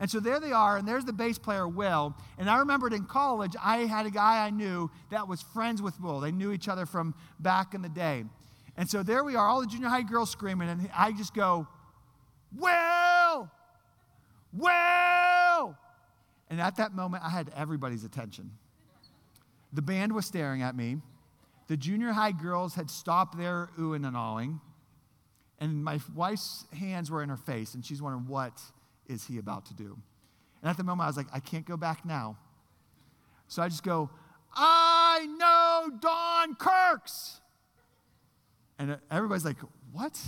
And 0.00 0.10
so 0.10 0.20
there 0.20 0.40
they 0.40 0.52
are, 0.52 0.76
and 0.76 0.86
there's 0.86 1.04
the 1.04 1.12
bass 1.12 1.38
player, 1.38 1.68
Will. 1.68 2.16
And 2.38 2.50
I 2.50 2.58
remembered 2.58 2.92
in 2.92 3.04
college, 3.04 3.54
I 3.62 3.78
had 3.78 4.06
a 4.06 4.10
guy 4.10 4.44
I 4.44 4.50
knew 4.50 4.90
that 5.10 5.28
was 5.28 5.42
friends 5.42 5.80
with 5.80 6.00
Will. 6.00 6.20
They 6.20 6.32
knew 6.32 6.52
each 6.52 6.68
other 6.68 6.86
from 6.86 7.14
back 7.38 7.74
in 7.74 7.82
the 7.82 7.88
day. 7.88 8.24
And 8.76 8.90
so 8.90 9.02
there 9.02 9.22
we 9.22 9.36
are, 9.36 9.46
all 9.46 9.60
the 9.60 9.66
junior 9.66 9.88
high 9.88 10.02
girls 10.02 10.30
screaming, 10.30 10.68
and 10.68 10.90
I 10.94 11.12
just 11.12 11.34
go, 11.34 11.68
Will! 12.56 13.50
Will! 14.52 15.76
And 16.50 16.60
at 16.60 16.76
that 16.76 16.92
moment, 16.92 17.24
I 17.24 17.30
had 17.30 17.50
everybody's 17.56 18.04
attention. 18.04 18.50
The 19.72 19.82
band 19.82 20.12
was 20.12 20.26
staring 20.26 20.62
at 20.62 20.76
me. 20.76 20.98
The 21.66 21.76
junior 21.76 22.12
high 22.12 22.32
girls 22.32 22.74
had 22.74 22.90
stopped 22.90 23.38
their 23.38 23.70
oohing 23.78 24.06
and 24.06 24.16
awing. 24.16 24.60
And 25.58 25.82
my 25.84 25.98
wife's 26.14 26.66
hands 26.78 27.10
were 27.10 27.22
in 27.22 27.28
her 27.28 27.36
face, 27.36 27.74
and 27.74 27.84
she's 27.84 28.02
wondering, 28.02 28.26
what 28.26 28.60
is 29.06 29.26
he 29.26 29.38
about 29.38 29.66
to 29.66 29.74
do? 29.74 29.98
And 30.62 30.70
at 30.70 30.76
the 30.76 30.84
moment, 30.84 31.04
I 31.04 31.08
was 31.08 31.16
like, 31.16 31.26
I 31.32 31.40
can't 31.40 31.66
go 31.66 31.76
back 31.76 32.04
now. 32.04 32.38
So 33.48 33.62
I 33.62 33.68
just 33.68 33.82
go, 33.82 34.10
I 34.54 35.26
know 35.38 35.98
Don 35.98 36.54
Kirks. 36.54 37.40
And 38.78 38.98
everybody's 39.10 39.44
like, 39.44 39.58
what? 39.92 40.18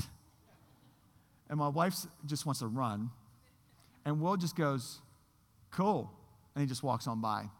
And 1.49 1.59
my 1.59 1.69
wife 1.69 1.95
just 2.27 2.45
wants 2.45 2.61
to 2.61 2.67
run. 2.67 3.11
And 4.05 4.21
Will 4.21 4.37
just 4.37 4.57
goes, 4.57 5.01
cool. 5.71 6.13
And 6.55 6.63
he 6.63 6.69
just 6.69 6.83
walks 6.83 7.07
on 7.07 7.21
by. 7.21 7.51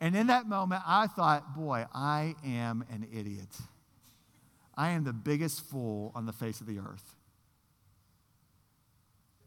And 0.00 0.14
in 0.14 0.26
that 0.26 0.46
moment, 0.46 0.82
I 0.86 1.06
thought, 1.06 1.56
boy, 1.56 1.86
I 1.94 2.34
am 2.44 2.84
an 2.90 3.06
idiot. 3.12 3.56
I 4.76 4.90
am 4.90 5.04
the 5.04 5.12
biggest 5.12 5.62
fool 5.62 6.12
on 6.14 6.26
the 6.26 6.32
face 6.32 6.60
of 6.60 6.66
the 6.66 6.78
earth. 6.78 7.15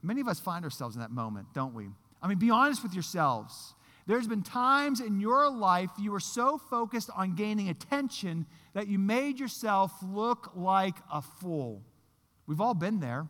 Many 0.01 0.21
of 0.21 0.27
us 0.27 0.39
find 0.39 0.63
ourselves 0.63 0.95
in 0.95 1.01
that 1.01 1.11
moment, 1.11 1.47
don't 1.53 1.73
we? 1.73 1.89
I 2.21 2.27
mean, 2.27 2.37
be 2.37 2.49
honest 2.49 2.83
with 2.83 2.93
yourselves. 2.93 3.73
There's 4.07 4.27
been 4.27 4.41
times 4.41 5.01
in 5.01 5.19
your 5.19 5.49
life 5.49 5.91
you 5.99 6.11
were 6.11 6.19
so 6.19 6.57
focused 6.57 7.09
on 7.15 7.35
gaining 7.35 7.69
attention 7.69 8.47
that 8.73 8.87
you 8.87 8.97
made 8.97 9.39
yourself 9.39 9.91
look 10.03 10.51
like 10.55 10.95
a 11.11 11.21
fool. 11.21 11.83
We've 12.47 12.61
all 12.61 12.73
been 12.73 12.99
there 12.99 13.27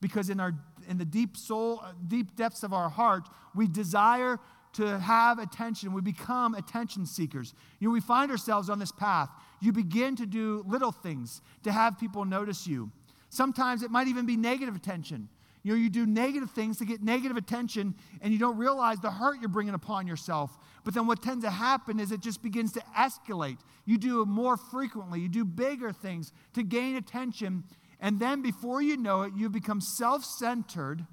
because 0.00 0.28
in 0.28 0.38
our 0.38 0.54
in 0.88 0.98
the 0.98 1.04
deep 1.04 1.36
soul 1.36 1.80
uh, 1.82 1.92
deep 2.06 2.36
depths 2.36 2.62
of 2.62 2.72
our 2.72 2.88
heart, 2.88 3.28
we 3.54 3.66
desire 3.66 4.38
to 4.74 4.98
have 4.98 5.38
attention. 5.38 5.92
We 5.92 6.02
become 6.02 6.54
attention 6.54 7.06
seekers. 7.06 7.54
You 7.78 7.88
know, 7.88 7.92
we 7.92 8.00
find 8.00 8.30
ourselves 8.30 8.68
on 8.68 8.78
this 8.78 8.92
path. 8.92 9.30
You 9.60 9.72
begin 9.72 10.14
to 10.16 10.26
do 10.26 10.64
little 10.66 10.92
things 10.92 11.40
to 11.64 11.72
have 11.72 11.98
people 11.98 12.24
notice 12.24 12.66
you. 12.66 12.90
Sometimes 13.30 13.82
it 13.82 13.90
might 13.90 14.08
even 14.08 14.26
be 14.26 14.36
negative 14.36 14.76
attention. 14.76 15.28
You 15.62 15.72
know, 15.72 15.78
you 15.78 15.90
do 15.90 16.06
negative 16.06 16.50
things 16.50 16.78
to 16.78 16.84
get 16.84 17.02
negative 17.02 17.36
attention 17.36 17.94
and 18.20 18.32
you 18.32 18.38
don't 18.38 18.56
realize 18.56 19.00
the 19.00 19.10
hurt 19.10 19.40
you're 19.40 19.48
bringing 19.48 19.74
upon 19.74 20.06
yourself. 20.06 20.56
But 20.84 20.94
then 20.94 21.06
what 21.06 21.22
tends 21.22 21.44
to 21.44 21.50
happen 21.50 21.98
is 22.00 22.12
it 22.12 22.20
just 22.20 22.42
begins 22.42 22.72
to 22.72 22.82
escalate. 22.96 23.58
You 23.84 23.98
do 23.98 24.22
it 24.22 24.26
more 24.26 24.56
frequently, 24.56 25.20
you 25.20 25.28
do 25.28 25.44
bigger 25.44 25.92
things 25.92 26.32
to 26.54 26.62
gain 26.62 26.96
attention. 26.96 27.64
And 28.00 28.20
then 28.20 28.42
before 28.42 28.80
you 28.80 28.96
know 28.96 29.22
it, 29.22 29.32
you 29.36 29.48
become 29.50 29.80
self 29.80 30.24
centered 30.24 31.04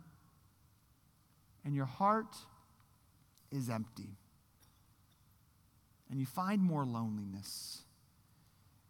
and 1.64 1.74
your 1.74 1.86
heart 1.86 2.36
is 3.52 3.70
empty. 3.70 4.18
And 6.12 6.20
you 6.20 6.28
find 6.28 6.62
more 6.62 6.86
loneliness. 6.86 7.82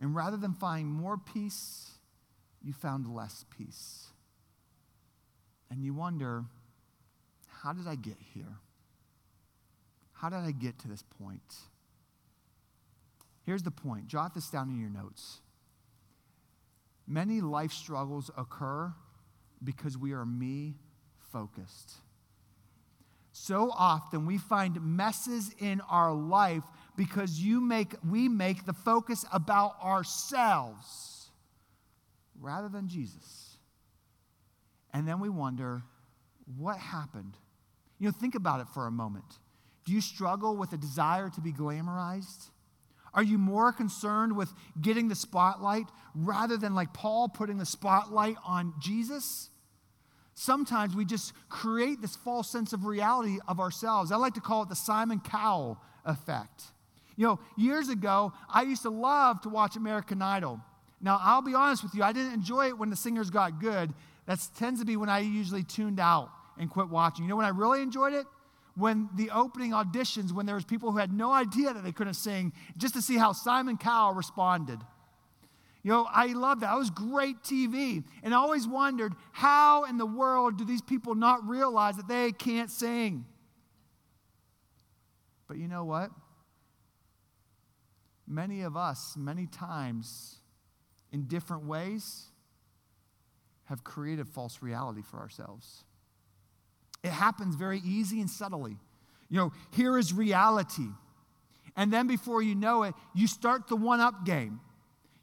And 0.02 0.14
rather 0.14 0.36
than 0.36 0.54
find 0.54 0.88
more 0.88 1.18
peace, 1.18 1.92
you 2.62 2.74
found 2.74 3.08
less 3.08 3.46
peace 3.58 4.08
and 5.76 5.84
you 5.84 5.94
wonder, 5.94 6.46
how 7.48 7.74
did 7.74 7.86
I 7.88 7.96
get 7.96 8.16
here? 8.34 8.60
How 10.14 10.30
did 10.30 10.40
I 10.40 10.52
get 10.52 10.80
to 10.80 10.88
this 10.88 11.04
point? 11.20 11.42
Here's 13.46 13.62
the 13.62 13.72
point 13.72 14.08
jot 14.08 14.34
this 14.34 14.50
down 14.50 14.70
in 14.70 14.80
your 14.80 14.90
notes. 14.90 15.42
Many 17.06 17.42
life 17.42 17.74
struggles 17.74 18.32
occur 18.38 18.94
because 19.64 19.98
we 19.98 20.14
are 20.14 20.26
me 20.26 20.76
focused. 21.32 21.96
So 23.34 23.70
often 23.72 24.26
we 24.26 24.38
find 24.38 24.82
messes 24.82 25.54
in 25.60 25.82
our 25.90 26.14
life 26.14 26.64
because 26.96 27.38
you 27.38 27.60
make, 27.60 27.94
we 28.10 28.30
make 28.30 28.66
the 28.66 28.74
focus 28.74 29.26
about 29.32 29.76
ourselves 29.84 31.30
rather 32.40 32.70
than 32.70 32.88
Jesus. 32.88 33.45
And 34.96 35.06
then 35.06 35.20
we 35.20 35.28
wonder, 35.28 35.84
what 36.58 36.78
happened? 36.78 37.36
You 38.00 38.08
know, 38.08 38.14
think 38.18 38.34
about 38.34 38.62
it 38.62 38.68
for 38.74 38.88
a 38.88 38.92
moment. 38.92 39.26
Do 39.84 39.92
you 39.92 40.00
struggle 40.00 40.56
with 40.56 40.72
a 40.72 40.78
desire 40.78 41.30
to 41.32 41.42
be 41.42 41.52
glamorized? 41.52 42.50
Are 43.14 43.22
you 43.22 43.38
more 43.38 43.74
concerned 43.74 44.38
with 44.38 44.54
getting 44.82 45.10
the 45.10 45.16
spotlight 45.16 45.88
rather 46.16 46.56
than 46.56 46.74
like 46.74 46.94
Paul 46.94 47.28
putting 47.28 47.58
the 47.58 47.66
spotlight 47.66 48.38
on 48.46 48.74
Jesus? 48.80 49.50
Sometimes 50.34 50.96
we 50.96 51.04
just 51.04 51.34
create 51.50 52.02
this 52.02 52.16
false 52.16 52.50
sense 52.50 52.72
of 52.72 52.86
reality 52.86 53.40
of 53.50 53.60
ourselves. 53.60 54.14
I 54.14 54.16
like 54.16 54.36
to 54.36 54.42
call 54.42 54.64
it 54.64 54.70
the 54.70 54.78
Simon 54.78 55.20
Cowell 55.20 55.78
effect. 56.06 56.64
You 57.18 57.28
know, 57.28 57.40
years 57.58 57.90
ago, 57.90 58.32
I 58.50 58.62
used 58.62 58.84
to 58.84 58.90
love 58.90 59.42
to 59.42 59.50
watch 59.50 59.76
American 59.76 60.22
Idol. 60.22 60.62
Now, 61.02 61.20
I'll 61.22 61.42
be 61.42 61.54
honest 61.54 61.84
with 61.84 61.94
you, 61.96 62.02
I 62.02 62.14
didn't 62.14 62.34
enjoy 62.34 62.68
it 62.68 62.78
when 62.78 62.90
the 62.90 62.96
singers 62.96 63.30
got 63.30 63.60
good. 63.60 63.94
That 64.26 64.40
tends 64.58 64.80
to 64.80 64.86
be 64.86 64.98
when 64.98 65.10
I 65.10 65.20
usually 65.20 65.64
tuned 65.64 66.00
out 66.00 66.30
and 66.58 66.70
quit 66.70 66.90
watching. 66.90 67.26
You 67.26 67.30
know 67.30 67.36
when 67.36 67.46
I 67.46 67.50
really 67.50 67.82
enjoyed 67.82 68.14
it? 68.14 68.26
When 68.76 69.10
the 69.16 69.30
opening 69.32 69.72
auditions, 69.72 70.32
when 70.32 70.46
there 70.46 70.56
was 70.56 70.66
people 70.66 70.92
who 70.92 70.98
had 70.98 71.14
no 71.14 71.32
idea 71.32 71.74
that 71.74 71.84
they 71.84 71.92
couldn't 71.92 72.16
sing, 72.16 72.52
just 72.78 72.94
to 72.96 73.02
see 73.02 73.18
how 73.18 73.32
Simon 73.32 73.78
Cowell 73.78 74.14
responded. 74.14 74.80
You 75.82 75.92
know, 75.92 76.08
I 76.10 76.28
love 76.34 76.62
that. 76.62 76.74
It 76.74 76.78
was 76.78 76.90
great 76.90 77.44
TV. 77.44 78.04
And 78.24 78.34
I 78.34 78.38
always 78.38 78.68
wondered, 78.68 79.14
how 79.32 79.84
in 79.84 79.98
the 79.98 80.06
world 80.06 80.58
do 80.58 80.66
these 80.66 80.82
people 80.82 81.14
not 81.14 81.48
realize 81.48 81.96
that 81.98 82.08
they 82.08 82.32
can't 82.32 82.72
sing? 82.72 83.26
But 85.48 85.58
you 85.58 85.68
know 85.68 85.86
what? 85.86 86.10
Many 88.28 88.64
of 88.64 88.76
us, 88.76 89.16
many 89.16 89.46
times, 89.46 90.40
in 91.12 91.28
different 91.28 91.66
ways, 91.66 92.26
have 93.66 93.84
created 93.84 94.28
false 94.28 94.62
reality 94.62 95.02
for 95.02 95.18
ourselves. 95.18 95.84
It 97.04 97.12
happens 97.12 97.56
very 97.56 97.82
easy 97.86 98.20
and 98.20 98.30
subtly. 98.30 98.78
You 99.30 99.38
know, 99.38 99.54
here 99.72 99.98
is 99.98 100.14
reality. 100.14 100.88
And 101.76 101.92
then 101.92 102.08
before 102.08 102.42
you 102.42 102.56
know 102.56 102.84
it, 102.84 102.96
you 103.14 103.28
start 103.28 103.68
the 103.68 103.76
one 103.76 104.00
up 104.00 104.26
game. 104.26 104.60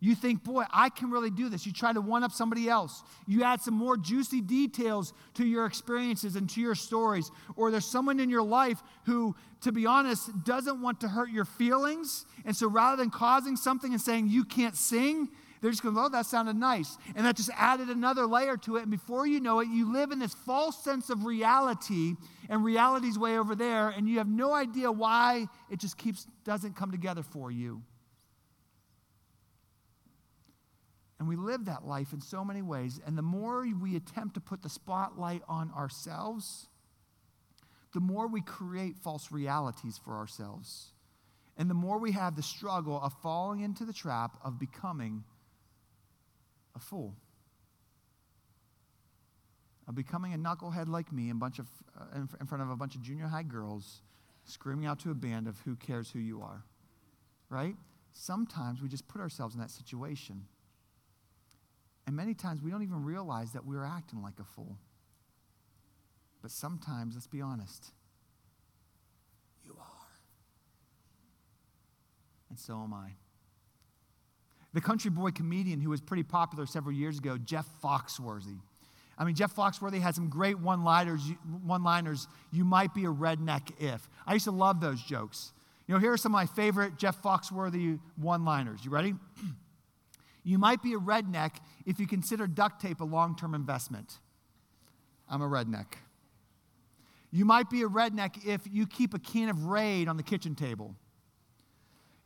You 0.01 0.17
think, 0.17 0.43
boy, 0.43 0.65
I 0.73 0.89
can 0.89 1.13
really 1.13 1.31
do 1.31 1.49
this. 1.49 1.65
You 1.65 1.73
try 1.73 1.93
to 1.93 2.01
one 2.01 2.25
up 2.25 2.33
somebody 2.33 2.69
else. 2.69 3.05
You 3.29 3.45
add 3.45 3.61
some 3.61 3.75
more 3.75 3.97
juicy 3.97 4.41
details 4.41 5.13
to 5.35 5.47
your 5.47 5.65
experiences 5.65 6.35
and 6.35 6.51
to 6.51 6.61
your 6.61 6.75
stories. 6.75 7.31
Or 7.55 7.71
there's 7.71 7.87
someone 7.87 8.19
in 8.19 8.29
your 8.29 8.43
life 8.43 8.83
who, 9.07 9.37
to 9.61 9.71
be 9.71 9.87
honest, 9.87 10.45
doesn't 10.45 10.83
want 10.83 11.01
to 11.03 11.09
hurt 11.09 11.31
your 11.31 11.45
feelings. 11.45 12.27
And 12.45 12.57
so 12.57 12.69
rather 12.69 12.97
than 12.97 13.11
causing 13.11 13.55
something 13.55 13.93
and 13.93 14.01
saying, 14.01 14.27
you 14.27 14.45
can't 14.45 14.77
sing, 14.77 15.29
they're 15.63 15.71
just 15.71 15.83
going, 15.83 15.97
oh, 15.97 16.09
that 16.09 16.27
sounded 16.27 16.57
nice. 16.57 16.99
And 17.15 17.25
that 17.25 17.37
just 17.37 17.51
added 17.57 17.89
another 17.89 18.27
layer 18.27 18.57
to 18.59 18.77
it. 18.77 18.83
And 18.83 18.91
before 18.91 19.27
you 19.27 19.39
know 19.41 19.61
it, 19.61 19.69
you 19.69 19.93
live 19.93 20.11
in 20.11 20.19
this 20.19 20.35
false 20.35 20.83
sense 20.83 21.09
of 21.09 21.25
reality, 21.25 22.17
and 22.49 22.65
reality's 22.65 23.19
way 23.19 23.39
over 23.39 23.55
there, 23.55 23.89
and 23.89 24.09
you 24.09 24.19
have 24.19 24.29
no 24.29 24.53
idea 24.53 24.91
why 24.91 25.47
it 25.71 25.79
just 25.79 25.97
keeps 25.97 26.27
doesn't 26.45 26.77
come 26.77 26.91
together 26.91 27.23
for 27.23 27.51
you. 27.51 27.81
And 31.19 31.29
we 31.29 31.37
live 31.37 31.67
that 31.67 31.87
life 31.87 32.13
in 32.13 32.21
so 32.21 32.45
many 32.45 32.63
ways. 32.63 33.01
And 33.07 33.17
the 33.17 33.23
more 33.23 33.65
we 33.81 33.95
attempt 33.95 34.35
to 34.35 34.41
put 34.41 34.61
the 34.61 34.69
spotlight 34.69 35.43
on 35.49 35.71
ourselves, 35.71 36.67
the 37.95 38.01
more 38.01 38.27
we 38.27 38.41
create 38.41 38.99
false 38.99 39.31
realities 39.31 40.01
for 40.05 40.15
ourselves. 40.15 40.89
And 41.57 41.71
the 41.71 41.75
more 41.75 41.99
we 41.99 42.11
have 42.13 42.35
the 42.35 42.43
struggle 42.43 43.01
of 43.01 43.13
falling 43.23 43.61
into 43.61 43.85
the 43.85 43.93
trap 43.93 44.37
of 44.45 44.59
becoming 44.59 45.23
a 46.75 46.79
fool. 46.79 47.15
Of 49.89 49.95
becoming 49.95 50.33
a 50.33 50.39
knucklehead 50.39 50.89
like 50.89 51.13
me 51.13 51.29
in, 51.29 51.39
bunch 51.39 51.59
of, 51.59 51.67
uh, 51.99 52.21
in 52.41 52.47
front 52.47 52.63
of 52.63 52.71
a 52.71 52.77
bunch 52.77 52.95
of 52.95 53.03
junior 53.03 53.27
high 53.27 53.43
girls 53.43 54.03
screaming 54.45 54.87
out 54.87 54.99
to 55.01 55.11
a 55.11 55.15
band 55.15 55.49
of 55.49 55.59
who 55.61 55.77
cares 55.77 56.11
who 56.11 56.19
you 56.19 56.43
are. 56.43 56.65
Right? 57.49 57.75
Sometimes 58.13 58.81
we 58.81 58.89
just 58.89 59.09
put 59.09 59.21
ourselves 59.21 59.55
in 59.55 59.61
that 59.61 59.71
situation. 59.71 60.47
And 62.07 62.17
many 62.17 62.35
times 62.35 62.63
we 62.63 62.71
don't 62.71 62.83
even 62.83 63.05
realize 63.05 63.53
that 63.53 63.65
we're 63.65 63.85
acting 63.85 64.23
like 64.23 64.39
a 64.41 64.45
fool. 64.45 64.79
But 66.43 66.51
sometimes, 66.51 67.15
let's 67.15 67.29
be 67.29 67.41
honest, 67.41 67.93
you 69.65 69.77
are. 69.79 70.09
And 72.51 72.59
so 72.59 72.83
am 72.83 72.93
I. 72.93 73.13
The 74.75 74.81
country 74.81 75.11
boy 75.11 75.31
comedian 75.31 75.81
who 75.81 75.91
was 75.91 76.01
pretty 76.01 76.23
popular 76.23 76.67
several 76.67 76.95
years 76.95 77.19
ago, 77.19 77.37
Jeff 77.39 77.67
Foxworthy. 77.83 78.59
I 79.19 79.25
mean, 79.25 79.35
Jeff 79.35 79.55
Foxworthy 79.55 80.01
had 80.01 80.15
some 80.15 80.29
great 80.29 80.59
one 80.59 80.85
liners. 80.85 81.23
One 81.65 81.85
liners. 81.85 82.27
You 82.51 82.65
might 82.65 82.95
be 82.95 83.05
a 83.05 83.13
redneck 83.13 83.71
if. 83.79 84.09
I 84.27 84.33
used 84.33 84.47
to 84.47 84.51
love 84.51 84.81
those 84.81 85.03
jokes. 85.03 85.53
You 85.87 85.95
know, 85.95 86.01
here 86.01 86.13
are 86.13 86.17
some 86.17 86.33
of 86.33 86.39
my 86.39 86.47
favorite 86.47 86.97
Jeff 86.97 87.21
Foxworthy 87.23 87.99
one 88.17 88.45
liners. 88.45 88.85
You 88.85 88.91
ready? 88.91 89.15
You 90.45 90.59
might 90.59 90.83
be 90.83 90.95
a 90.95 90.99
redneck 90.99 91.53
if 91.87 92.01
you 92.01 92.09
consider 92.09 92.49
duct 92.49 92.83
tape 92.83 93.01
a 93.01 93.05
long 93.05 93.37
term 93.37 93.55
investment. 93.55 94.19
I'm 95.29 95.41
a 95.41 95.47
redneck. 95.47 95.87
You 97.31 97.45
might 97.45 97.71
be 97.71 97.83
a 97.83 97.89
redneck 97.89 98.45
if 98.45 98.63
you 98.69 98.89
keep 98.89 99.15
a 99.15 99.21
can 99.21 99.49
of 99.49 99.67
Raid 99.67 100.09
on 100.09 100.17
the 100.17 100.23
kitchen 100.25 100.57
table. 100.57 100.97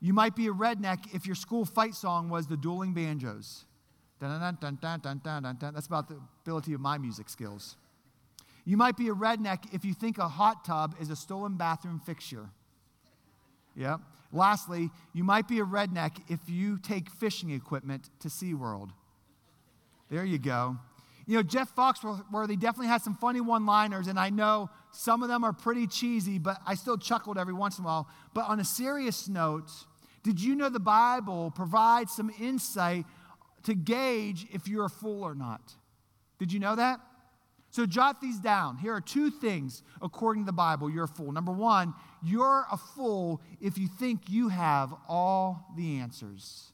You 0.01 0.13
might 0.13 0.37
be 0.37 0.47
a 0.47 0.53
redneck 0.53 1.15
if 1.15 1.27
your 1.27 1.35
school 1.35 1.65
fight 1.65 1.95
song 1.95 2.29
was 2.29 2.47
the 2.47 2.57
dueling 2.57 2.93
banjos. 2.93 3.65
That's 4.21 5.87
about 5.87 6.09
the 6.09 6.21
ability 6.43 6.73
of 6.75 6.81
my 6.81 6.99
music 6.99 7.29
skills. 7.29 7.77
You 8.65 8.77
might 8.77 8.97
be 8.97 9.09
a 9.09 9.15
redneck 9.15 9.73
if 9.73 9.85
you 9.85 9.95
think 9.95 10.19
a 10.19 10.29
hot 10.29 10.65
tub 10.65 10.97
is 11.01 11.11
a 11.11 11.17
stolen 11.17 11.57
bathroom 11.57 12.01
fixture. 12.05 12.49
Yep. 13.77 14.01
Lastly, 14.33 14.91
you 15.13 15.23
might 15.23 15.47
be 15.47 15.61
a 15.61 15.65
redneck 15.65 16.19
if 16.29 16.41
you 16.49 16.79
take 16.79 17.11
fishing 17.11 17.51
equipment 17.51 18.11
to 18.21 18.29
SeaWorld. 18.29 18.91
There 20.11 20.25
you 20.25 20.39
go. 20.39 20.77
You 21.27 21.37
know, 21.37 21.43
Jeff 21.43 21.75
Foxworthy 21.75 22.59
definitely 22.59 22.87
has 22.87 23.03
some 23.03 23.15
funny 23.17 23.41
one 23.41 23.67
liners, 23.67 24.07
and 24.07 24.19
I 24.19 24.31
know 24.31 24.71
some 24.93 25.23
of 25.23 25.29
them 25.29 25.45
are 25.45 25.53
pretty 25.53 25.87
cheesy, 25.87 26.39
but 26.39 26.59
I 26.67 26.75
still 26.75 26.97
chuckled 26.97 27.37
every 27.37 27.55
once 27.55 27.79
in 27.79 27.85
a 27.85 27.87
while. 27.87 28.09
But 28.33 28.47
on 28.49 28.61
a 28.61 28.65
serious 28.65 29.29
note, 29.29 29.71
did 30.27 30.41
you 30.41 30.57
know 30.57 30.69
the 30.69 30.81
Bible 30.81 31.53
provides 31.53 32.11
some 32.11 32.33
insight 32.41 33.07
to 33.63 33.77
gauge 33.77 34.45
if 34.53 34.67
you're 34.67 34.87
a 34.87 34.91
fool 34.91 35.23
or 35.23 35.37
not? 35.37 35.73
Did 36.41 36.53
you 36.53 36.59
know 36.59 36.75
that? 36.75 36.99
So 37.71 37.87
jot 37.87 38.21
these 38.21 38.41
down. 38.41 38.77
Here 38.77 38.93
are 38.93 39.01
two 39.01 39.31
things 39.31 39.85
according 40.03 40.43
to 40.43 40.47
the 40.47 40.53
Bible 40.53 40.91
you're 40.91 41.05
a 41.05 41.09
fool. 41.09 41.31
Number 41.31 41.53
one, 41.53 41.95
you're 42.25 42.67
a 42.73 42.77
fool 42.77 43.41
if 43.61 43.79
you 43.79 43.87
think 43.87 44.23
you 44.29 44.49
have 44.49 44.93
all 45.09 45.65
the 45.77 45.99
answers. 45.99 46.73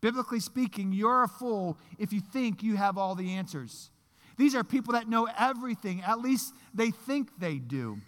Biblically 0.00 0.38
speaking, 0.38 0.92
you're 0.92 1.24
a 1.24 1.28
fool 1.28 1.76
if 1.98 2.12
you 2.12 2.20
think 2.20 2.62
you 2.62 2.76
have 2.76 2.96
all 2.96 3.16
the 3.16 3.32
answers. 3.32 3.90
These 4.38 4.54
are 4.54 4.62
people 4.62 4.92
that 4.92 5.08
know 5.08 5.26
everything, 5.36 6.00
at 6.02 6.20
least 6.20 6.54
they 6.72 6.92
think 6.92 7.40
they 7.40 7.56
do. 7.56 7.98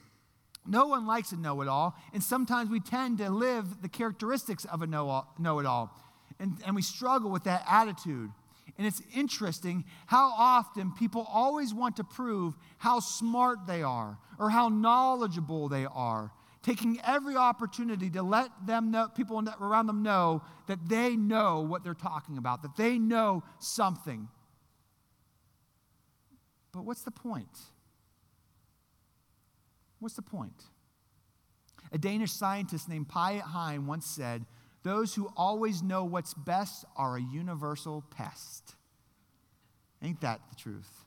No 0.68 0.87
one 0.87 1.07
likes 1.07 1.33
a 1.33 1.37
know 1.37 1.62
it 1.62 1.68
all, 1.68 1.96
and 2.12 2.22
sometimes 2.22 2.68
we 2.68 2.78
tend 2.78 3.18
to 3.18 3.31
live 3.31 3.81
the 3.81 3.88
characteristics 3.88 4.66
of 4.66 4.83
a 4.83 4.87
know 4.87 5.24
it 5.59 5.66
all, 5.66 5.96
and, 6.38 6.59
and 6.66 6.76
we 6.76 6.83
struggle 6.83 7.31
with 7.31 7.44
that 7.44 7.64
attitude. 7.66 8.31
And 8.76 8.87
it's 8.87 9.00
interesting 9.14 9.85
how 10.07 10.33
often 10.37 10.92
people 10.92 11.26
always 11.28 11.72
want 11.72 11.96
to 11.96 12.04
prove 12.04 12.54
how 12.76 13.00
smart 13.00 13.66
they 13.66 13.83
are 13.83 14.18
or 14.38 14.50
how 14.50 14.68
knowledgeable 14.68 15.68
they 15.68 15.87
are, 15.87 16.31
taking 16.62 17.00
every 17.04 17.35
opportunity 17.35 18.11
to 18.11 18.22
let 18.22 18.50
them 18.66 18.90
know, 18.90 19.09
people 19.09 19.42
around 19.61 19.87
them 19.87 20.02
know 20.02 20.42
that 20.66 20.87
they 20.87 21.16
know 21.16 21.61
what 21.61 21.83
they're 21.83 21.94
talking 21.94 22.37
about, 22.37 22.62
that 22.62 22.76
they 22.76 22.98
know 22.98 23.42
something. 23.59 24.28
But 26.72 26.85
what's 26.85 27.02
the 27.02 27.11
point? 27.11 27.48
What's 30.00 30.14
the 30.14 30.22
point? 30.22 30.64
A 31.92 31.98
Danish 31.98 32.32
scientist 32.32 32.88
named 32.88 33.08
Piet 33.08 33.42
Hein 33.42 33.87
once 33.87 34.06
said, 34.06 34.44
those 34.82 35.14
who 35.14 35.30
always 35.37 35.82
know 35.82 36.04
what's 36.04 36.34
best 36.34 36.84
are 36.96 37.16
a 37.16 37.20
universal 37.20 38.04
pest. 38.11 38.76
Ain't 40.02 40.20
that 40.20 40.40
the 40.50 40.56
truth? 40.56 41.04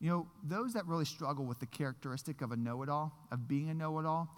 You 0.00 0.10
know, 0.10 0.26
those 0.42 0.74
that 0.74 0.86
really 0.86 1.04
struggle 1.04 1.44
with 1.44 1.60
the 1.60 1.66
characteristic 1.66 2.40
of 2.42 2.52
a 2.52 2.56
know 2.56 2.82
it 2.82 2.88
all, 2.88 3.12
of 3.32 3.48
being 3.48 3.70
a 3.70 3.74
know 3.74 3.98
it 3.98 4.06
all, 4.06 4.28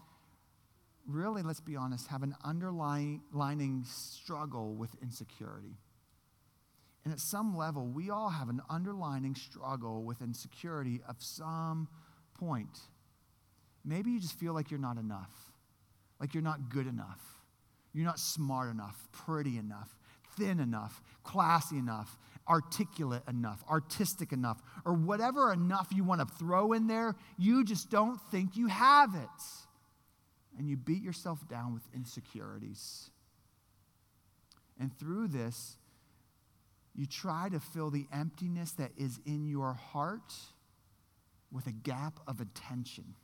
really, 1.06 1.42
let's 1.42 1.60
be 1.60 1.76
honest, 1.76 2.08
have 2.08 2.22
an 2.22 2.34
underlying 2.44 3.84
struggle 3.84 4.74
with 4.74 4.90
insecurity. 5.02 5.76
And 7.04 7.12
at 7.12 7.20
some 7.20 7.56
level, 7.56 7.86
we 7.86 8.10
all 8.10 8.30
have 8.30 8.48
an 8.48 8.60
underlining 8.68 9.34
struggle 9.34 10.02
with 10.02 10.22
insecurity 10.22 11.00
of 11.08 11.16
some 11.20 11.88
point. 12.38 12.78
Maybe 13.84 14.10
you 14.10 14.20
just 14.20 14.38
feel 14.38 14.52
like 14.52 14.70
you're 14.70 14.80
not 14.80 14.96
enough, 14.96 15.32
like 16.20 16.34
you're 16.34 16.42
not 16.42 16.70
good 16.70 16.86
enough 16.86 17.36
you're 17.96 18.04
not 18.04 18.18
smart 18.18 18.70
enough, 18.70 19.08
pretty 19.10 19.56
enough, 19.56 19.96
thin 20.36 20.60
enough, 20.60 21.02
classy 21.24 21.78
enough, 21.78 22.18
articulate 22.46 23.22
enough, 23.26 23.64
artistic 23.70 24.32
enough, 24.32 24.62
or 24.84 24.92
whatever 24.92 25.50
enough 25.50 25.88
you 25.90 26.04
want 26.04 26.20
to 26.20 26.26
throw 26.34 26.74
in 26.74 26.88
there. 26.88 27.16
You 27.38 27.64
just 27.64 27.90
don't 27.90 28.20
think 28.30 28.54
you 28.54 28.66
have 28.66 29.14
it. 29.14 29.42
And 30.58 30.68
you 30.68 30.76
beat 30.76 31.02
yourself 31.02 31.48
down 31.48 31.72
with 31.72 31.84
insecurities. 31.94 33.10
And 34.78 34.96
through 34.98 35.28
this, 35.28 35.78
you 36.94 37.06
try 37.06 37.48
to 37.48 37.58
fill 37.58 37.88
the 37.88 38.06
emptiness 38.12 38.72
that 38.72 38.90
is 38.98 39.20
in 39.24 39.46
your 39.46 39.72
heart 39.72 40.34
with 41.52 41.66
a 41.66 41.72
gap 41.72 42.20
of 42.26 42.40
attention 42.40 43.14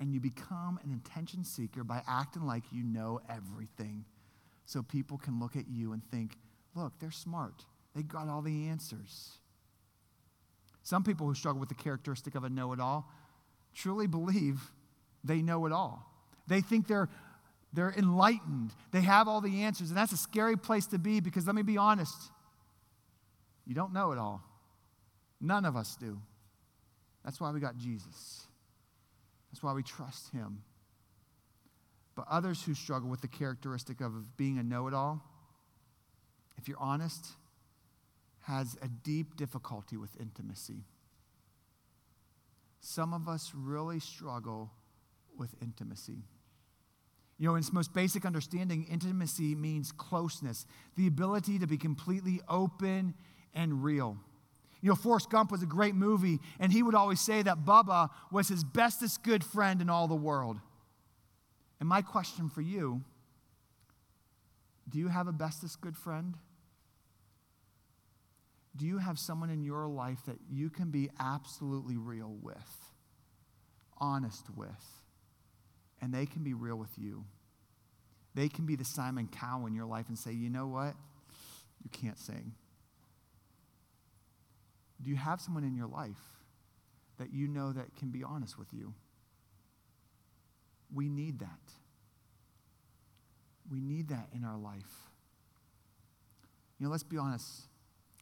and 0.00 0.12
you 0.12 0.20
become 0.20 0.78
an 0.84 1.00
attention 1.04 1.44
seeker 1.44 1.82
by 1.82 2.02
acting 2.06 2.46
like 2.46 2.62
you 2.70 2.82
know 2.82 3.20
everything. 3.28 4.04
So 4.64 4.82
people 4.82 5.18
can 5.18 5.40
look 5.40 5.56
at 5.56 5.68
you 5.68 5.92
and 5.92 6.02
think, 6.10 6.36
look, 6.74 6.92
they're 7.00 7.10
smart. 7.10 7.64
They 7.96 8.02
got 8.02 8.28
all 8.28 8.42
the 8.42 8.68
answers. 8.68 9.32
Some 10.82 11.02
people 11.02 11.26
who 11.26 11.34
struggle 11.34 11.58
with 11.58 11.68
the 11.68 11.74
characteristic 11.74 12.34
of 12.34 12.44
a 12.44 12.48
know 12.48 12.72
it 12.72 12.80
all 12.80 13.10
truly 13.74 14.06
believe 14.06 14.60
they 15.24 15.42
know 15.42 15.66
it 15.66 15.72
all. 15.72 16.06
They 16.46 16.60
think 16.60 16.86
they're, 16.86 17.08
they're 17.72 17.94
enlightened, 17.96 18.70
they 18.92 19.02
have 19.02 19.28
all 19.28 19.40
the 19.40 19.62
answers. 19.62 19.88
And 19.88 19.98
that's 19.98 20.12
a 20.12 20.16
scary 20.16 20.56
place 20.56 20.86
to 20.86 20.98
be 20.98 21.20
because 21.20 21.46
let 21.46 21.54
me 21.54 21.62
be 21.62 21.76
honest 21.76 22.30
you 23.66 23.74
don't 23.74 23.92
know 23.92 24.12
it 24.12 24.18
all. 24.18 24.42
None 25.42 25.66
of 25.66 25.76
us 25.76 25.94
do. 26.00 26.18
That's 27.24 27.40
why 27.40 27.50
we 27.50 27.60
got 27.60 27.76
Jesus. 27.76 28.46
That's 29.50 29.62
why 29.62 29.72
we 29.72 29.82
trust 29.82 30.32
Him. 30.32 30.62
But 32.14 32.26
others 32.30 32.62
who 32.62 32.74
struggle 32.74 33.08
with 33.08 33.20
the 33.20 33.28
characteristic 33.28 34.00
of 34.00 34.36
being 34.36 34.58
a 34.58 34.62
know 34.62 34.88
it 34.88 34.94
all, 34.94 35.22
if 36.56 36.68
you're 36.68 36.80
honest, 36.80 37.26
has 38.42 38.76
a 38.82 38.88
deep 38.88 39.36
difficulty 39.36 39.96
with 39.96 40.10
intimacy. 40.20 40.84
some 42.80 43.12
of 43.12 43.28
us 43.28 43.52
really 43.54 44.00
struggle 44.00 44.70
with 45.36 45.54
intimacy. 45.60 46.24
You 47.38 47.48
know, 47.48 47.54
in 47.54 47.60
its 47.60 47.72
most 47.72 47.94
basic 47.94 48.24
understanding, 48.24 48.86
intimacy 48.90 49.54
means 49.54 49.92
closeness, 49.92 50.66
the 50.96 51.06
ability 51.06 51.58
to 51.60 51.66
be 51.66 51.76
completely 51.76 52.40
open 52.48 53.14
and 53.54 53.84
real. 53.84 54.16
You 54.80 54.90
know, 54.90 54.94
Forrest 54.94 55.30
Gump 55.30 55.50
was 55.50 55.62
a 55.62 55.66
great 55.66 55.94
movie, 55.94 56.38
and 56.60 56.72
he 56.72 56.82
would 56.82 56.94
always 56.94 57.20
say 57.20 57.42
that 57.42 57.64
Bubba 57.64 58.10
was 58.30 58.48
his 58.48 58.62
bestest 58.62 59.22
good 59.24 59.42
friend 59.42 59.80
in 59.80 59.90
all 59.90 60.06
the 60.06 60.14
world. 60.14 60.60
And 61.80 61.88
my 61.88 62.02
question 62.02 62.48
for 62.48 62.60
you 62.60 63.02
do 64.88 64.98
you 64.98 65.08
have 65.08 65.26
a 65.26 65.32
bestest 65.32 65.80
good 65.80 65.96
friend? 65.96 66.34
Do 68.76 68.86
you 68.86 68.98
have 68.98 69.18
someone 69.18 69.50
in 69.50 69.62
your 69.62 69.86
life 69.86 70.20
that 70.26 70.38
you 70.50 70.70
can 70.70 70.90
be 70.90 71.10
absolutely 71.18 71.96
real 71.96 72.36
with, 72.40 72.92
honest 73.98 74.46
with, 74.56 75.02
and 76.00 76.14
they 76.14 76.26
can 76.26 76.42
be 76.44 76.54
real 76.54 76.76
with 76.76 76.96
you? 76.96 77.24
They 78.34 78.48
can 78.48 78.66
be 78.66 78.76
the 78.76 78.84
Simon 78.84 79.28
Cow 79.28 79.66
in 79.66 79.74
your 79.74 79.86
life 79.86 80.08
and 80.08 80.16
say, 80.16 80.32
you 80.32 80.48
know 80.48 80.68
what? 80.68 80.94
You 81.82 81.90
can't 81.90 82.18
sing. 82.18 82.52
Do 85.02 85.10
you 85.10 85.16
have 85.16 85.40
someone 85.40 85.64
in 85.64 85.74
your 85.74 85.86
life 85.86 86.16
that 87.18 87.32
you 87.32 87.48
know 87.48 87.72
that 87.72 87.94
can 87.96 88.10
be 88.10 88.22
honest 88.22 88.58
with 88.58 88.72
you? 88.72 88.94
We 90.92 91.08
need 91.08 91.40
that. 91.40 91.72
We 93.70 93.80
need 93.80 94.08
that 94.08 94.28
in 94.34 94.44
our 94.44 94.58
life. 94.58 95.10
You 96.78 96.86
know, 96.86 96.90
let's 96.90 97.02
be 97.02 97.18
honest. 97.18 97.66